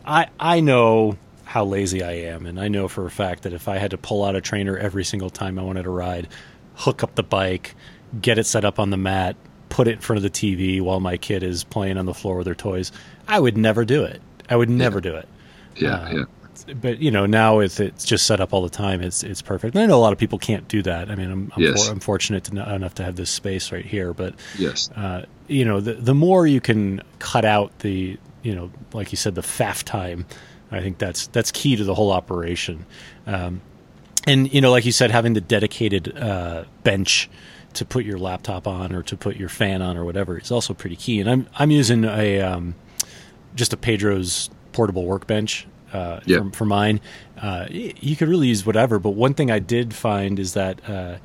[0.04, 3.68] I I know how lazy I am, and I know for a fact that if
[3.68, 6.28] I had to pull out a trainer every single time I wanted to ride,
[6.74, 7.74] hook up the bike,
[8.20, 9.36] get it set up on the mat,
[9.70, 12.36] put it in front of the TV while my kid is playing on the floor
[12.36, 12.92] with their toys,
[13.26, 14.20] I would never do it.
[14.50, 15.28] I would never do it.
[15.76, 15.94] Yeah.
[15.94, 16.24] Uh, yeah.
[16.64, 19.74] But you know, now with it's just set up all the time, it's it's perfect.
[19.74, 21.10] And I know a lot of people can't do that.
[21.10, 21.86] I mean, I'm I'm, Yes.
[21.86, 24.90] for, I'm fortunate to enough to have this space right here, but Yes.
[24.96, 29.16] uh, you know, the the more you can cut out the, you know, like you
[29.16, 30.26] said, the faff time,
[30.70, 32.86] I think that's that's key to the whole operation.
[33.26, 33.60] Um,
[34.26, 37.30] and you know, like you said, having the dedicated uh, bench
[37.74, 40.74] to put your laptop on or to put your fan on or whatever is also
[40.74, 41.20] pretty key.
[41.20, 42.74] And I'm I'm using a um,
[43.54, 47.00] just a Pedro's portable workbench uh, for, for mine.
[47.40, 51.16] Uh, you could really use whatever, but one thing I did find is that uh,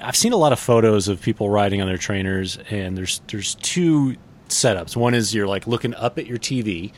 [0.00, 3.54] I've seen a lot of photos of people riding on their trainers, and there's there's
[3.56, 4.16] two
[4.48, 4.96] setups.
[4.96, 6.92] One is you're like looking up at your TV,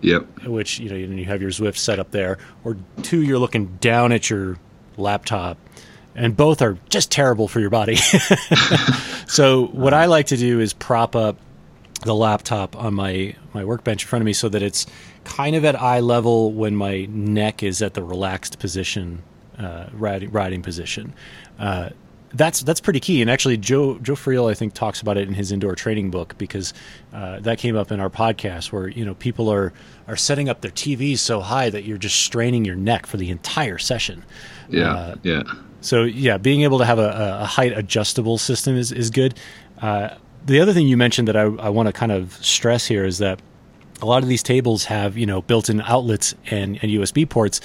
[0.00, 0.44] Yep.
[0.46, 3.76] which you know you you have your Zwift set up there, or two you're looking
[3.80, 4.58] down at your
[4.96, 5.58] laptop,
[6.14, 7.96] and both are just terrible for your body.
[9.26, 11.36] so what I like to do is prop up
[12.04, 14.86] the laptop on my my workbench in front of me so that it's
[15.24, 19.22] kind of at eye level when my neck is at the relaxed position,
[19.58, 21.14] uh, riding riding position.
[21.58, 21.90] Uh,
[22.34, 23.20] that's that's pretty key.
[23.20, 26.34] And actually, Joe Joe Friel I think talks about it in his indoor training book
[26.38, 26.72] because
[27.12, 29.72] uh, that came up in our podcast where you know people are
[30.08, 33.30] are setting up their TVs so high that you're just straining your neck for the
[33.30, 34.24] entire session.
[34.68, 34.94] Yeah.
[34.94, 35.42] Uh, yeah.
[35.80, 39.38] So yeah, being able to have a, a height adjustable system is is good.
[39.80, 43.04] Uh, the other thing you mentioned that I, I want to kind of stress here
[43.04, 43.40] is that
[44.00, 47.60] a lot of these tables have you know built-in outlets and, and USB ports.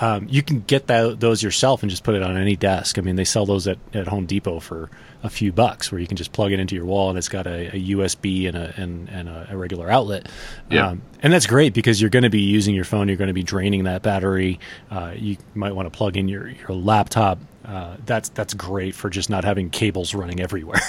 [0.00, 2.98] Um, you can get that, those yourself and just put it on any desk.
[2.98, 4.90] I mean, they sell those at, at Home Depot for
[5.24, 7.48] a few bucks, where you can just plug it into your wall and it's got
[7.48, 10.28] a, a USB and a and, and a, regular outlet.
[10.70, 10.88] Yeah.
[10.88, 13.08] Um, and that's great because you're going to be using your phone.
[13.08, 14.60] You're going to be draining that battery.
[14.88, 17.40] Uh, you might want to plug in your your laptop.
[17.68, 20.80] Uh, that's that's great for just not having cables running everywhere.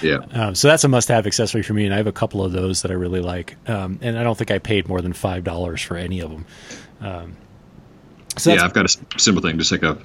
[0.00, 0.18] Yeah.
[0.32, 2.82] Um, so that's a must-have accessory for me, and I have a couple of those
[2.82, 3.56] that I really like.
[3.68, 6.46] Um, and I don't think I paid more than five dollars for any of them.
[7.00, 7.36] Um,
[8.36, 9.98] so yeah, I've got a simple thing, just like a,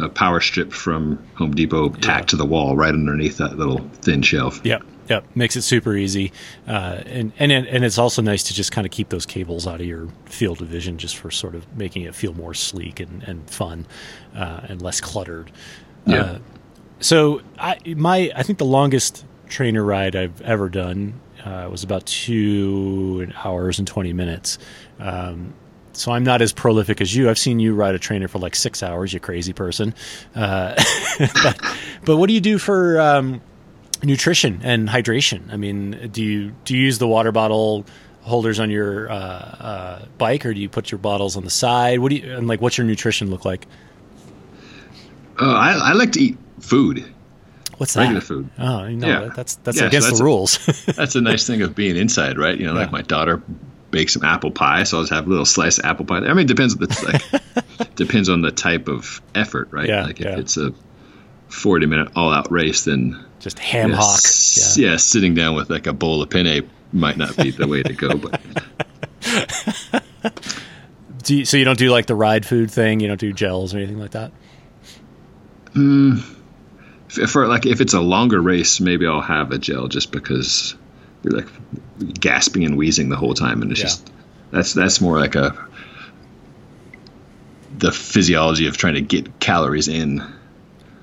[0.00, 4.22] a power strip from Home Depot tacked to the wall right underneath that little thin
[4.22, 4.62] shelf.
[4.64, 6.32] Yep, yep, makes it super easy,
[6.66, 9.80] uh, and and and it's also nice to just kind of keep those cables out
[9.80, 13.22] of your field of vision, just for sort of making it feel more sleek and
[13.24, 13.86] and fun,
[14.34, 15.50] uh, and less cluttered.
[16.06, 16.20] Yeah.
[16.20, 16.38] Uh,
[17.00, 22.06] so I my I think the longest trainer ride I've ever done uh, was about
[22.06, 24.58] two hours and twenty minutes.
[24.98, 25.54] Um,
[25.96, 27.30] so I'm not as prolific as you.
[27.30, 29.12] I've seen you ride a trainer for like six hours.
[29.12, 29.94] You crazy person.
[30.34, 30.74] Uh,
[31.18, 33.40] but, but what do you do for um,
[34.02, 35.52] nutrition and hydration?
[35.52, 37.84] I mean, do you do you use the water bottle
[38.22, 41.98] holders on your uh, uh, bike, or do you put your bottles on the side?
[42.00, 42.60] What do you and like?
[42.60, 43.66] What's your nutrition look like?
[45.40, 47.04] Uh, I, I like to eat food,
[47.76, 48.00] What's that?
[48.02, 48.48] regular food.
[48.58, 49.30] Oh, you know, Yeah.
[49.36, 50.58] that's that's Yeah, so against that's the a- rules.
[50.96, 52.58] That's a nice thing of being inside, right?
[52.58, 52.92] You know, like Yeah.
[52.92, 53.42] my daughter
[53.90, 56.18] bakes some apple pie, so I'll just have a little slice of apple pie.
[56.18, 57.40] I mean, it depends on the
[57.78, 59.88] like depends on the type of effort, right?
[59.88, 60.72] Yeah, like if it's a
[61.48, 64.20] forty minute all out race, then Just ham yeah, hock.
[64.76, 64.90] Yeah.
[64.90, 67.92] yeah, sitting down with like a bowl of penne might not be the way to
[67.92, 68.40] go, but
[71.22, 72.98] Do you, so you don't do like the ride food thing.
[72.98, 74.32] You don't do gels or anything like that.
[75.74, 76.16] Hmm.
[77.08, 80.74] f- for like if it's a longer race, maybe I'll have a gel just because
[81.22, 81.48] you're like
[82.18, 83.86] gasping and wheezing the whole time, and it's Yeah.
[83.86, 84.12] just
[84.50, 85.56] that's that's more like a
[87.78, 90.18] the physiology of trying to get calories in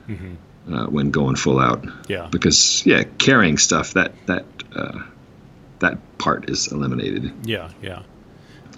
[0.10, 0.34] mm-hmm.
[0.71, 1.86] Uh, when going full out.
[2.08, 2.28] Yeah.
[2.32, 4.45] Because yeah, carrying stuff that that
[4.76, 5.02] uh,
[5.80, 7.32] that part is eliminated.
[7.45, 7.69] Yeah.
[7.82, 8.04] Yeah.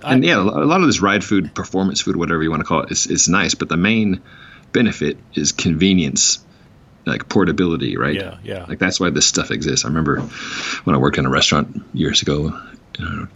[0.03, 2.65] And yeah, a a lot of this ride food, performance food, whatever you want to
[2.65, 3.55] call it, is, is nice.
[3.55, 4.21] But the main
[4.71, 6.45] benefit is convenience,
[7.05, 8.15] like portability, right?
[8.15, 8.65] Yeah, yeah.
[8.67, 9.85] Like that's why this stuff exists.
[9.85, 10.21] I remember
[10.83, 12.59] when I worked in a restaurant years ago,
[12.99, 13.27] you know,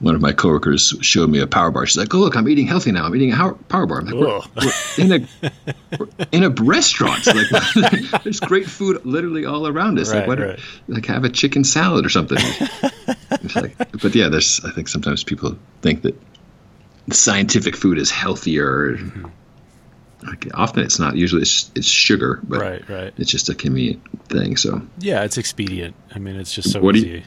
[0.00, 1.86] one of my coworkers showed me a power bar.
[1.86, 3.04] She's like, "Oh, look, I'm eating healthy now.
[3.04, 4.72] I'm eating a power bar." I'm like, we're, we're
[5.04, 5.50] in a
[5.98, 7.26] we're in a restaurant.
[7.26, 10.10] Like, there's great food literally all around us.
[10.12, 10.38] Right, like, what?
[10.38, 10.58] right.
[10.88, 12.38] Like, have a chicken salad or something.
[13.54, 14.60] Like, but yeah, there's.
[14.64, 16.14] I think sometimes people think that
[17.10, 18.96] scientific food is healthier.
[18.96, 19.26] Mm-hmm.
[20.26, 21.16] Like, often it's not.
[21.16, 23.12] Usually it's it's sugar, but Right, right.
[23.18, 24.56] it's just a convenient thing.
[24.56, 25.94] So, Yeah, it's expedient.
[26.14, 27.08] I mean, it's just so What do easy.
[27.10, 27.22] you-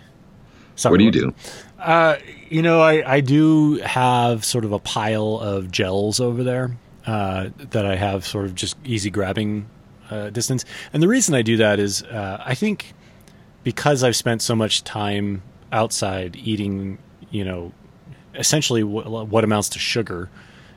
[0.75, 1.33] Sorry, what do you do?
[1.79, 2.17] Uh,
[2.49, 7.49] you know, I, I do have sort of a pile of gels over there uh,
[7.57, 9.67] that I have sort of just easy grabbing
[10.09, 10.65] uh, distance.
[10.93, 12.93] And the reason I do that is uh, I think
[13.63, 16.97] because I've spent so much time outside eating,
[17.29, 17.71] you know,
[18.33, 20.29] essentially what, what amounts to sugar,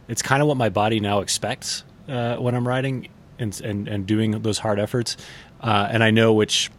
[0.08, 3.08] it's kind of what my body now expects uh, when I'm riding
[3.38, 5.16] and, and, and doing those hard efforts.
[5.62, 6.70] And I know which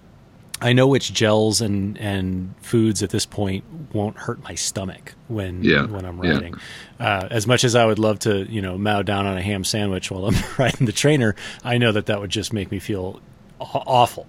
[0.62, 5.64] I know which gels and, and foods at this point won't hurt my stomach when
[5.64, 6.32] Yeah, when I'm yeah.
[6.34, 6.54] riding.
[7.00, 9.64] Uh, as much as I would love to, you know, mow down on a ham
[9.64, 13.20] sandwich while I'm riding the trainer, I know that that would just make me feel
[13.60, 14.28] awful.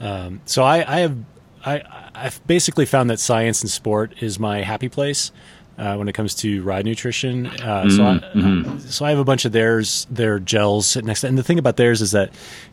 [0.00, 1.16] Um, so I, I have
[1.64, 1.82] I,
[2.14, 5.32] I've basically found that Science in Sport is my happy place
[5.78, 7.46] uh, when it comes to ride nutrition.
[7.46, 11.20] Uh, so Mm-hmm, I, so I have a bunch of theirs, their gels sitting next.
[11.22, 12.30] to And the thing about theirs is that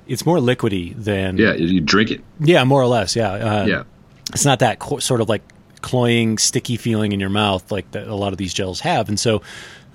[0.08, 2.22] it's more liquidy than Yeah, you drink it.
[2.39, 3.16] yeah, more or less.
[3.16, 3.32] Yeah.
[3.32, 3.84] Uh, Yeah.
[4.34, 5.42] It's not that co- sort of like
[5.82, 9.10] cloying, sticky feeling in your mouth like that a lot of these gels have.
[9.10, 9.42] And so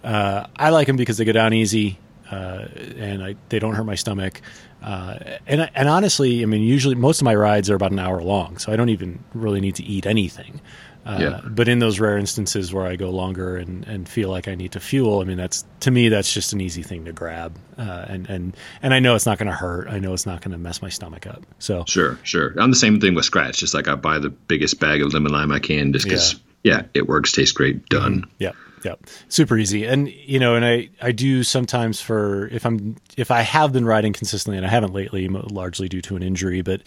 [0.04, 1.98] uh, I like them because they go down easy
[2.30, 2.66] uh,
[2.98, 4.42] and I, they don't hurt my stomach.
[4.82, 5.16] Uh,
[5.46, 8.58] and and honestly, I mean, usually most of my rides are about an hour long,
[8.58, 10.60] so I don't even really need to eat anything.
[11.08, 11.40] Uh, Yeah.
[11.44, 14.72] But in those rare instances where I go longer and, and feel like I need
[14.72, 18.04] to fuel, I mean, that's to me that's just an easy thing to grab, uh,
[18.08, 19.88] and and and I know it's not going to hurt.
[19.88, 21.46] I know it's not going to mess my stomach up.
[21.58, 22.52] So Sure, sure.
[22.58, 23.56] I'm the same thing with Skratch.
[23.56, 26.34] Just like I buy the biggest bag of lemon lime I can, just because.
[26.64, 26.82] Yeah.
[26.92, 28.24] it works, tastes great, done.
[28.38, 28.52] Yeah,
[28.84, 28.94] yeah,
[29.28, 29.84] super easy.
[29.84, 33.84] And you know, and I I do sometimes for if I'm if I have been
[33.84, 36.82] riding consistently, and I haven't lately, largely due to an injury, but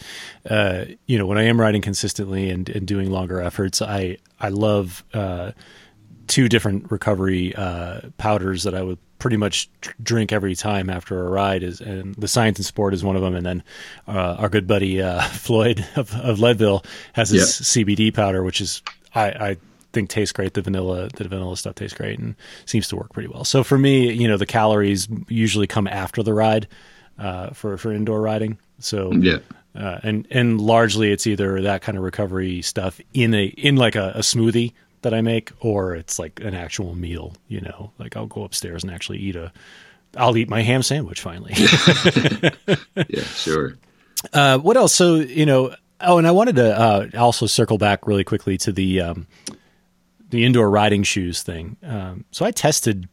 [0.48, 4.48] uh, you know, when I am riding consistently and, and doing longer efforts, I I
[4.48, 5.52] love uh,
[6.26, 9.70] two different recovery uh, powders that I would pretty much
[10.02, 13.22] drink every time after a ride is and the Science in Sport is one of
[13.22, 13.62] them and then
[14.08, 18.82] uh, our good buddy uh, Floyd of, of Leadville has his CBD powder which is
[19.14, 19.56] I, I
[19.92, 22.34] think tastes great the vanilla the vanilla stuff tastes great and
[22.66, 26.22] seems to work pretty well so for me you know the calories usually come after
[26.22, 26.66] the ride
[27.18, 29.38] uh, for for indoor riding so Yeah.
[29.76, 33.94] uh, and and largely it's either that kind of recovery stuff in a in like
[33.96, 37.34] a, a smoothie that I make, or it's like an actual meal.
[37.48, 39.50] You know, like I'll go upstairs and actually eat a.
[40.16, 41.54] I'll eat my ham sandwich finally.
[43.08, 43.76] Yeah, sure.
[44.32, 44.94] uh, what else?
[44.94, 45.74] So you know.
[46.00, 49.26] Oh, and I wanted to uh, also circle back really quickly to the um,
[50.32, 51.76] the indoor riding shoes thing.
[51.82, 53.06] Um, so I tested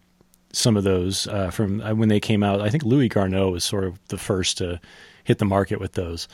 [0.53, 2.61] some of those uh, from uh, when they came out.
[2.61, 4.79] I think Louis Garneau was sort of the first to
[5.25, 6.29] hit the market with those.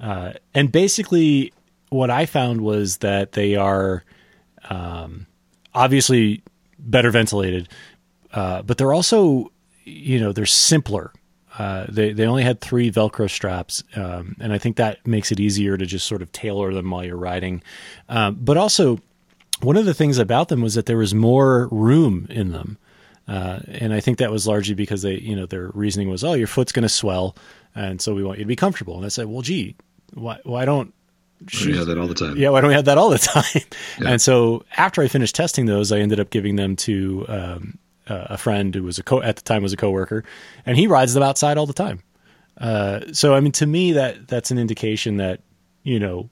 [0.00, 1.52] Uh, and basically,
[1.90, 4.04] what I found was that they are
[4.70, 5.26] um,
[5.74, 6.42] obviously
[6.78, 7.68] better ventilated,
[8.32, 9.50] uh, but they're also,
[9.84, 11.12] you know, they're simpler.
[11.58, 15.40] Uh, they they only had three Velcro straps, um, and I think that makes it
[15.40, 17.60] easier to just sort of tailor them while you're riding.
[18.08, 19.00] Um, but also,
[19.60, 22.78] one of the things about them was that there was more room in them.
[23.26, 26.32] Uh, and I think that was largely because they, you know, their reasoning was, oh,
[26.32, 27.36] your foot's going to swell,
[27.74, 28.96] and so we want you to be comfortable.
[28.96, 29.76] And I said, well, gee,
[30.14, 30.94] why, why don't
[31.66, 32.38] We have that all the time.
[32.38, 33.62] yeah, why don't we have that all the time?
[34.06, 38.38] And so after I finished testing those, I ended up giving them to um, a
[38.38, 40.24] friend who was a co- at the time was a coworker,
[40.64, 42.02] and he rides them outside all the time.
[42.56, 45.40] Uh, so I mean, to me, that that's an indication that
[45.82, 46.30] you know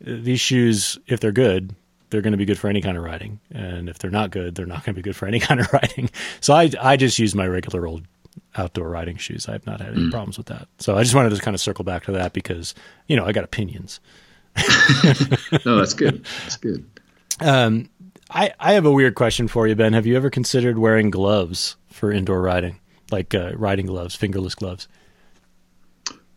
[0.00, 1.74] these shoes, if they're good,
[2.10, 4.54] they're going to be good for any kind of riding, and if they're not good,
[4.54, 6.10] they're not going to be good for any kind of riding.
[6.40, 8.04] So I I just use my regular old
[8.56, 9.48] outdoor riding shoes.
[9.48, 10.68] I've not had any problems with that.
[10.78, 12.74] So I just wanted to kind of circle back to that because
[13.06, 14.00] you know I got opinions.
[15.64, 16.24] No, that's good.
[16.42, 16.84] That's good.
[17.40, 17.88] Um,
[18.30, 19.92] I, I have a weird question for you, Ben.
[19.92, 22.78] Have you ever considered wearing gloves for indoor riding,
[23.10, 24.88] like uh, riding gloves, fingerless gloves?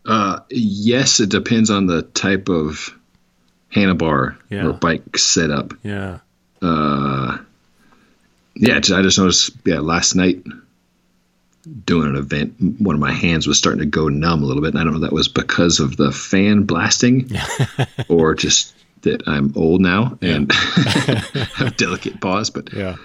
[0.06, 2.98] Uh, yes, it depends on the type of
[3.74, 4.66] handlebar Yeah.
[4.66, 5.74] or bike setup.
[5.82, 6.18] Yeah.
[8.54, 9.52] Yeah, I just noticed.
[9.64, 10.44] Yeah, last night
[11.86, 14.74] doing an event, one of my hands was starting to go numb a little bit,
[14.74, 17.30] and I don't know if that was because of the fan blasting
[18.08, 20.52] or just that I'm old now and
[21.54, 22.50] have delicate paws.
[22.50, 22.96] But Yeah.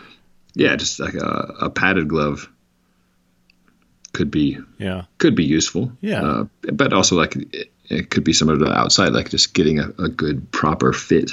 [0.54, 2.50] yeah, just like a, a padded glove
[4.14, 5.04] could be Yeah.
[5.18, 5.92] could be useful.
[6.02, 6.22] Yeah.
[6.24, 7.36] uh, but also like
[7.90, 11.32] it, could be similar to outside, like just getting a, a good proper fit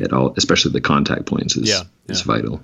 [0.00, 2.62] at all, especially the contact points is Yeah, is vital.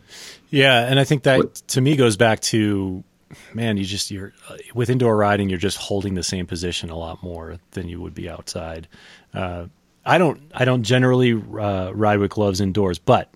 [0.49, 3.05] Yeah, and I think that What- to me goes back to
[3.53, 6.97] man, you just you're uh, with indoor riding, you're just holding the same position a
[6.97, 8.89] lot more than you would be outside.
[9.35, 9.67] Uh,
[10.07, 13.29] I don't I don't generally uh, ride with gloves indoors, but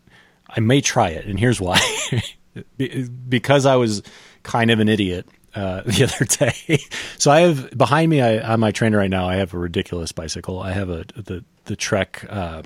[0.49, 1.78] I may try it, and here's why:
[2.78, 4.03] Be- because I was
[4.42, 5.28] kind of an idiot.
[5.57, 6.84] Uh, the other day,
[7.16, 9.26] so I have behind me I, on my trainer right now.
[9.26, 10.61] I have a ridiculous bicycle.
[10.61, 12.62] I have a the the Trek uh,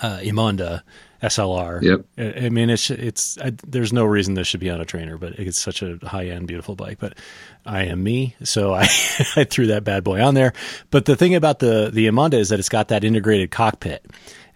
[0.00, 0.82] uh, Émonda
[1.22, 1.82] SLR.
[1.82, 2.04] Yep.
[2.18, 5.16] I, I mean, it's it's I, there's no reason this should be on a trainer,
[5.16, 6.98] but it's such a high end, beautiful bike.
[6.98, 7.18] But
[7.64, 8.82] I am me, so I
[9.36, 10.52] I threw that bad boy on there.
[10.90, 14.04] But the thing about the the Émonda is that it's got that integrated cockpit,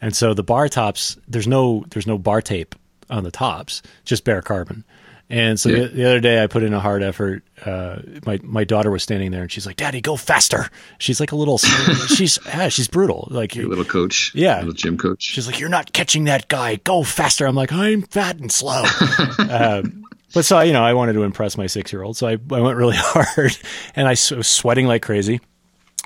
[0.00, 2.74] and so the bar tops there's no there's no bar tape
[3.08, 4.84] on the tops, just bare carbon.
[5.32, 5.82] And so Yeah.
[5.82, 7.44] the, the other day, I put in a hard effort.
[7.64, 10.68] Uh, my my daughter was standing there, and she's like, "Daddy, go faster!"
[10.98, 11.56] She's like a little.
[12.08, 13.28] she's yeah, she's brutal.
[13.30, 14.58] Like Your little coach, Yeah.
[14.58, 15.22] little gym coach.
[15.22, 16.76] She's like, "You're not catching that guy.
[16.76, 18.82] Go faster." I'm like, "I'm fat and slow."
[19.48, 20.04] um,
[20.34, 22.60] but so you know, I wanted to impress my six year old, so I, I
[22.60, 23.56] went really hard,
[23.94, 25.40] and I was sweating like crazy.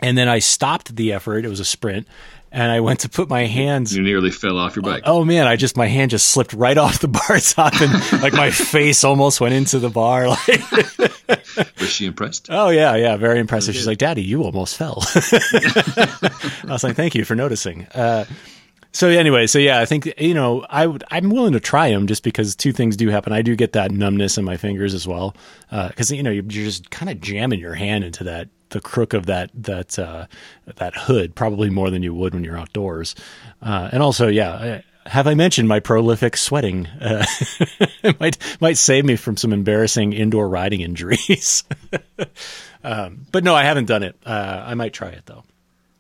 [0.03, 1.45] And then I stopped the effort.
[1.47, 2.07] It was a sprint,
[2.55, 3.95] and I went to put my hands.
[3.95, 5.03] you nearly fell off your bike.
[5.07, 8.33] Oh man, I just my hand just slipped right off the bar top, and like
[8.33, 10.29] my face almost went into the bar.
[11.27, 12.49] Like, Was she impressed?
[12.51, 13.75] oh yeah, yeah, very impressive.
[13.75, 16.07] She's like, "Daddy, you almost fell." I
[16.69, 18.25] was like, "Thank you for noticing." Uh,
[18.93, 22.07] so anyway, so yeah, I think you know I would I'm willing to try them
[22.07, 23.33] just because two things do happen.
[23.33, 25.35] I do get that numbness in my fingers as well
[25.71, 29.27] because you know you're just kind of jamming your hand into that the crook of
[29.27, 30.27] that that uh,
[30.77, 33.15] that hood probably more than you would when you're outdoors.
[33.63, 36.87] Uh, and also, yeah, have I mentioned my prolific sweating?
[37.01, 37.25] Uh,
[38.03, 41.63] it might might save me from some embarrassing indoor riding injuries.
[42.85, 44.17] um, but no, I haven't done it.
[44.27, 45.45] Uh, I might try it though.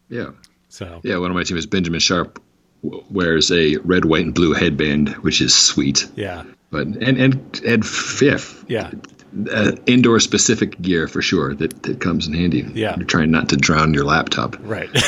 [0.09, 0.33] Yeah.
[0.68, 2.43] So Yeah, one of my team is Benjamin Sharp,
[2.83, 6.09] wears a red, white, and blue headband, which is sweet.
[6.16, 8.91] yeah, But and and and fifth, yeah.
[9.51, 12.61] Uh, indoor specific gear for sure that, that comes in handy.
[12.74, 12.97] Yeah.
[12.97, 14.57] you're trying not to drown your laptop.
[14.61, 14.91] Right.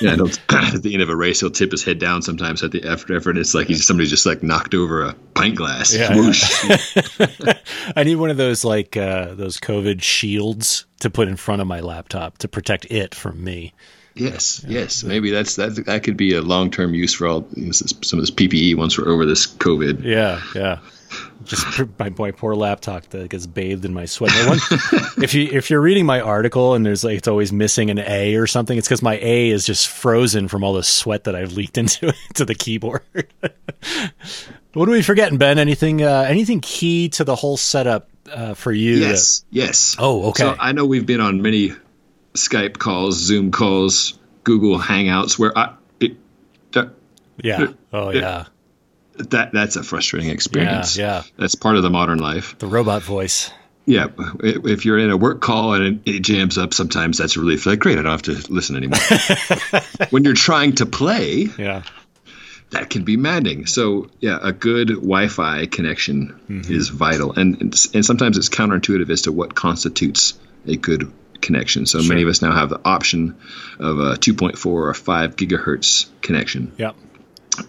[0.00, 0.16] Yeah,
[0.50, 2.22] at the end of a race, he'll tip his head down.
[2.22, 5.56] Sometimes at the after effort, it's like he's somebody just like knocked over a pint
[5.56, 5.94] glass.
[5.94, 6.08] Yeah.
[7.96, 11.68] I need one of those like uh, those COVID shields to put in front of
[11.68, 13.72] my laptop to protect it from me.
[14.14, 15.04] yes, yes.
[15.04, 15.84] Maybe that's that.
[15.86, 18.76] That could be a long term use for all you know, some of this PPE
[18.76, 20.02] once we're over this COVID.
[20.02, 20.78] Yeah, yeah.
[21.44, 24.32] Just my, my poor laptop that gets bathed in my sweat.
[24.48, 24.58] One-
[25.22, 28.36] if you if you're reading my article and there's like it's always missing an A
[28.36, 31.52] or something, it's because my A is just frozen from all the sweat that I've
[31.52, 33.02] leaked into into the keyboard.
[34.72, 35.58] what are we forgetting, Ben?
[35.58, 38.94] Anything uh, anything key to the whole setup uh, for you?
[38.94, 39.96] Yes, yes.
[39.98, 40.44] Oh, okay.
[40.44, 41.72] So I know we've been on many
[42.34, 46.16] Skype calls, Zoom calls, Google Hangouts where I it,
[46.72, 46.90] that,
[47.36, 47.72] yeah.
[47.92, 48.46] Oh yeah.
[49.16, 50.96] That that's a frustrating experience.
[50.96, 51.22] yeah.
[51.38, 52.58] That's part of the modern life.
[52.58, 53.50] The robot voice.
[53.86, 54.06] Yeah,
[54.42, 57.66] if you're in a work call and it, it jams up, sometimes that's a relief.
[57.66, 58.98] Like, great, I don't have to listen anymore.
[60.10, 61.82] when you're trying to play, Yeah.
[62.70, 63.66] that can be maddening.
[63.66, 66.72] So, yeah, a good Wi-Fi connection Mm-hmm.
[66.72, 67.60] is vital, and
[67.94, 70.32] and sometimes it's counterintuitive as to what constitutes
[70.66, 71.12] a good
[71.42, 71.84] connection.
[71.84, 73.36] So many of us now have the option
[73.78, 76.72] of a 2.4 or 5 gigahertz connection.
[76.78, 76.96] Yep.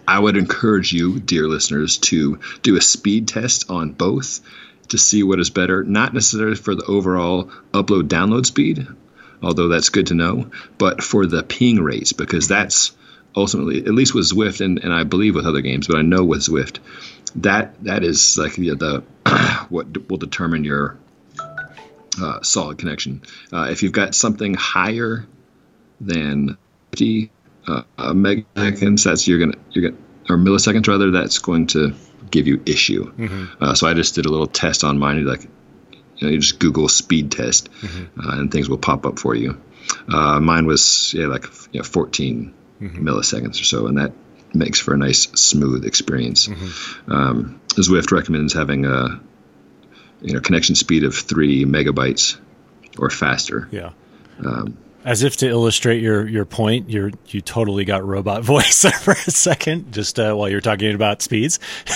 [0.06, 4.40] I would encourage you, dear listeners, to do a speed test on both
[4.88, 8.86] to see what is better, not necessarily for the overall upload download speed,
[9.42, 12.92] although that's good to know, but for the ping rates, because that's
[13.34, 16.24] ultimately, at least with Zwift, and, and I believe with other games, but I know
[16.24, 16.78] with Zwift,
[17.36, 19.02] that that is like the, the
[19.68, 20.96] what will determine your
[22.20, 23.22] uh, solid connection.
[23.52, 25.26] Uh, if you've got something higher
[26.00, 26.56] than
[26.92, 27.30] 50
[27.68, 31.94] uh, megaseconds, that's you're gonna you're gonna or milliseconds rather, that's going to
[32.30, 33.12] give you issue.
[33.60, 35.24] Uh, so I just did a little test on mine.
[35.24, 35.44] Like
[36.16, 37.68] you, know, you just Google speed test,
[38.18, 39.60] uh, and things will pop up for you.
[40.12, 44.12] Uh, mine was yeah like you know, 14 milliseconds or so, and that
[44.54, 46.48] makes for a nice smooth experience.
[47.08, 49.20] Um, Zwift recommends having a
[50.22, 52.38] you know connection speed of three megabytes
[52.98, 53.68] or faster.
[53.70, 53.90] Yeah.
[54.44, 54.76] Um,
[55.06, 59.30] As if to illustrate your your point, you you totally got robot voice for a
[59.30, 61.60] second, just uh, while you're talking about speeds.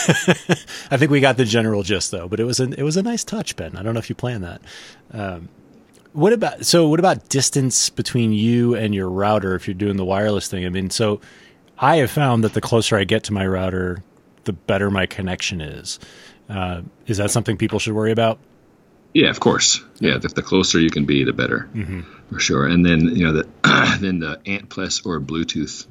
[0.90, 3.02] I think we got the general gist though, but it was a it was a
[3.02, 3.76] nice touch, Ben.
[3.76, 4.62] I don't know if you planned that.
[5.12, 5.48] Um,
[6.12, 6.88] what about so?
[6.88, 10.64] What about distance between you and your router if you're doing the wireless thing?
[10.64, 11.20] I mean, so
[11.78, 14.04] I have found that the closer I get to my router,
[14.44, 15.98] the better my connection is.
[16.48, 18.38] Uh, is that something people should worry about?
[19.14, 19.82] Yeah, of course.
[19.98, 22.04] Yeah, the, the closer you can be, the better, for
[22.38, 22.66] sure.
[22.66, 23.48] And then you know the
[24.00, 25.86] then the Ant Plus or Bluetooth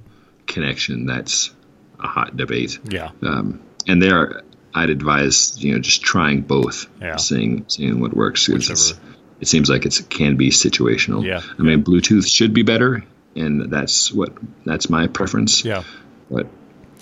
[0.47, 1.05] connection.
[1.05, 1.51] That's
[1.99, 2.79] a hot debate.
[2.85, 3.09] Yeah.
[3.21, 7.17] Um, and there, I'd advise you know just trying both, Yeah.
[7.17, 8.47] seeing seeing what works.
[8.49, 11.25] It seems like it can be situational.
[11.25, 11.41] Yeah.
[11.57, 13.03] I mean, Bluetooth should be better,
[13.35, 14.33] and that's what
[14.65, 15.63] that's my preference.
[15.63, 15.83] Yeah.
[16.29, 16.47] But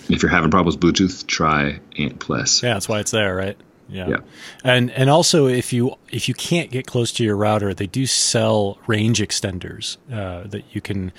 [0.08, 2.62] if you're having problems with Bluetooth, try Ant Plus.
[2.62, 3.56] Yeah, that's why it's there, right?
[3.88, 4.08] Yeah.
[4.08, 4.16] Yeah.
[4.64, 8.06] And and also if you if you can't get close to your router, they do
[8.06, 11.12] sell range extenders uh, that you can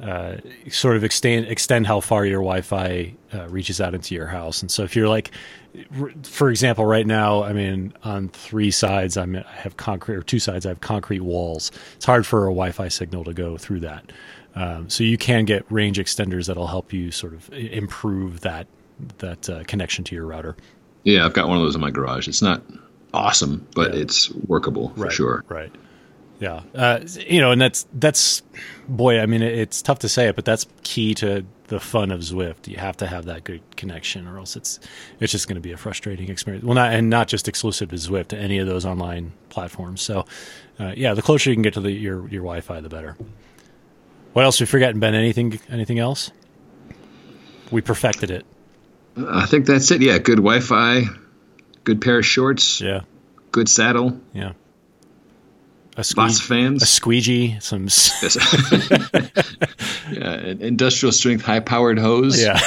[0.00, 0.36] uh,
[0.68, 4.60] sort of extend extend how far your Wi-Fi uh, reaches out into your house.
[4.60, 5.30] And so if you're like,
[6.22, 10.38] for example, right now, I mean, on three sides, I'm I have concrete or two
[10.40, 11.70] sides, I have concrete walls.
[11.94, 14.12] It's hard for a Wi-Fi signal to go through that.
[14.54, 18.66] Um, so you can get range extenders that'll help you sort of improve that
[19.18, 20.56] that uh, connection to your router.
[21.06, 22.26] Yeah, I've got one of those in my garage.
[22.26, 22.62] It's not
[23.14, 24.00] awesome, but Yeah.
[24.00, 25.44] it's workable for right, sure.
[25.48, 25.72] Right.
[26.40, 26.62] Yeah.
[26.74, 28.42] Uh, you know, and that's that's
[28.88, 29.20] boy.
[29.20, 32.66] I mean, it's tough to say it, but that's key to the fun of Zwift.
[32.68, 34.80] You have to have that good connection, or else it's
[35.20, 36.64] it's just going to be a frustrating experience.
[36.64, 40.02] Well, not and not just exclusive to Zwift, to any of those online platforms.
[40.02, 40.26] So,
[40.80, 43.16] uh, yeah, the closer you can get to the, your your Wi-Fi, the better.
[44.34, 45.14] What else we forgotten, Ben?
[45.14, 46.32] Anything anything else?
[47.70, 48.44] We perfected it.
[49.16, 50.02] I think that's it.
[50.02, 51.04] Yeah, good Wi-Fi,
[51.84, 53.00] good pair of shorts, Yeah.
[53.52, 54.52] good saddle, Yeah.
[55.98, 57.88] A lots of squeegee, a squeegee, some
[60.12, 62.38] yeah, industrial strength, high-powered hose.
[62.42, 62.60] Yeah.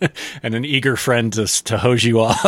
[0.42, 2.42] and an eager friend to, to hose you off.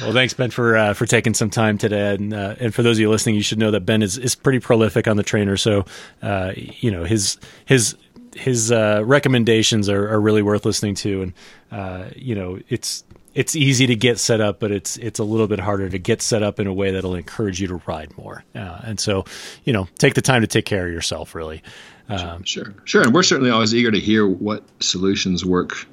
[0.00, 2.14] well, thanks, Ben, for uh, for taking some time today.
[2.14, 4.34] And uh, and for those of you listening, you should know that Ben is, is
[4.34, 5.58] pretty prolific on the trainer.
[5.58, 5.84] So,
[6.22, 7.36] uh, you know, his
[7.66, 7.96] his
[8.34, 11.22] his uh, recommendations are, are really worth listening to.
[11.22, 11.32] And,
[11.72, 13.04] uh, you know, it's
[13.34, 16.20] it's easy to get set up, but it's it's a little bit harder to get
[16.22, 18.44] set up in a way that'll encourage you to ride more.
[18.54, 19.24] Uh, and so,
[19.64, 21.62] you know, take the time to take care of yourself, really.
[22.08, 23.02] Um, Sure, sure.
[23.02, 25.86] And we're certainly always eager to hear what solutions work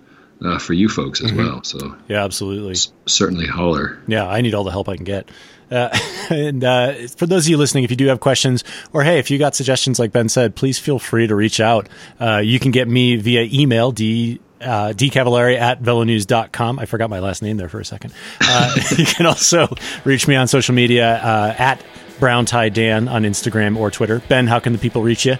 [0.44, 1.40] uh, for you folks Mm-hmm.
[1.40, 1.64] as well.
[1.64, 2.76] So yeah, absolutely.
[3.06, 4.00] certainly holler.
[4.08, 5.30] Yeah, I need all the help I can get.
[5.70, 5.90] Uh,
[6.30, 8.64] and uh, for those of you listening, if you do have questions,
[8.94, 11.88] or hey, if you got suggestions, like Ben said, please feel free to reach out.
[12.20, 16.80] Uh, you can get me via email, d uh, dcavallari at velonews.com.
[16.80, 18.14] I forgot my last name there for a second.
[18.42, 19.68] Uh, you can also
[20.04, 21.84] reach me on social media uh, at
[22.20, 24.22] Brown Tie Dan on Instagram or Twitter.
[24.28, 25.38] Ben, how can the people reach you?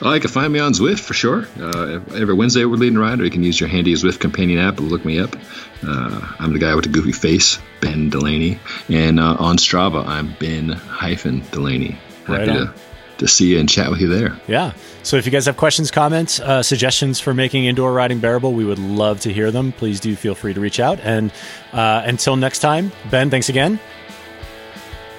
[0.00, 1.48] Oh, you can find me on Zwift for sure.
[1.60, 4.58] Uh, every Wednesday we're leading a ride, or you can use your handy Zwift companion
[4.60, 5.34] app and look me up.
[5.82, 10.34] Uh, I'm the guy with the goofy face, Ben Delaney, and uh, on Strava I'm
[10.38, 11.98] Ben hyphen Delaney.
[12.28, 12.66] Right Happy on.
[12.66, 12.74] to,
[13.18, 14.38] to see you and chat with you there.
[14.46, 14.72] Yeah.
[15.02, 18.64] So if you guys have questions, comments, uh, suggestions for making indoor riding bearable, we
[18.64, 19.72] would love to hear them.
[19.72, 21.00] Please do feel free to reach out.
[21.00, 21.32] And
[21.72, 23.80] uh, until next time, Ben, thanks again.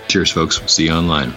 [0.07, 0.61] Cheers, folks.
[0.71, 1.33] See you online.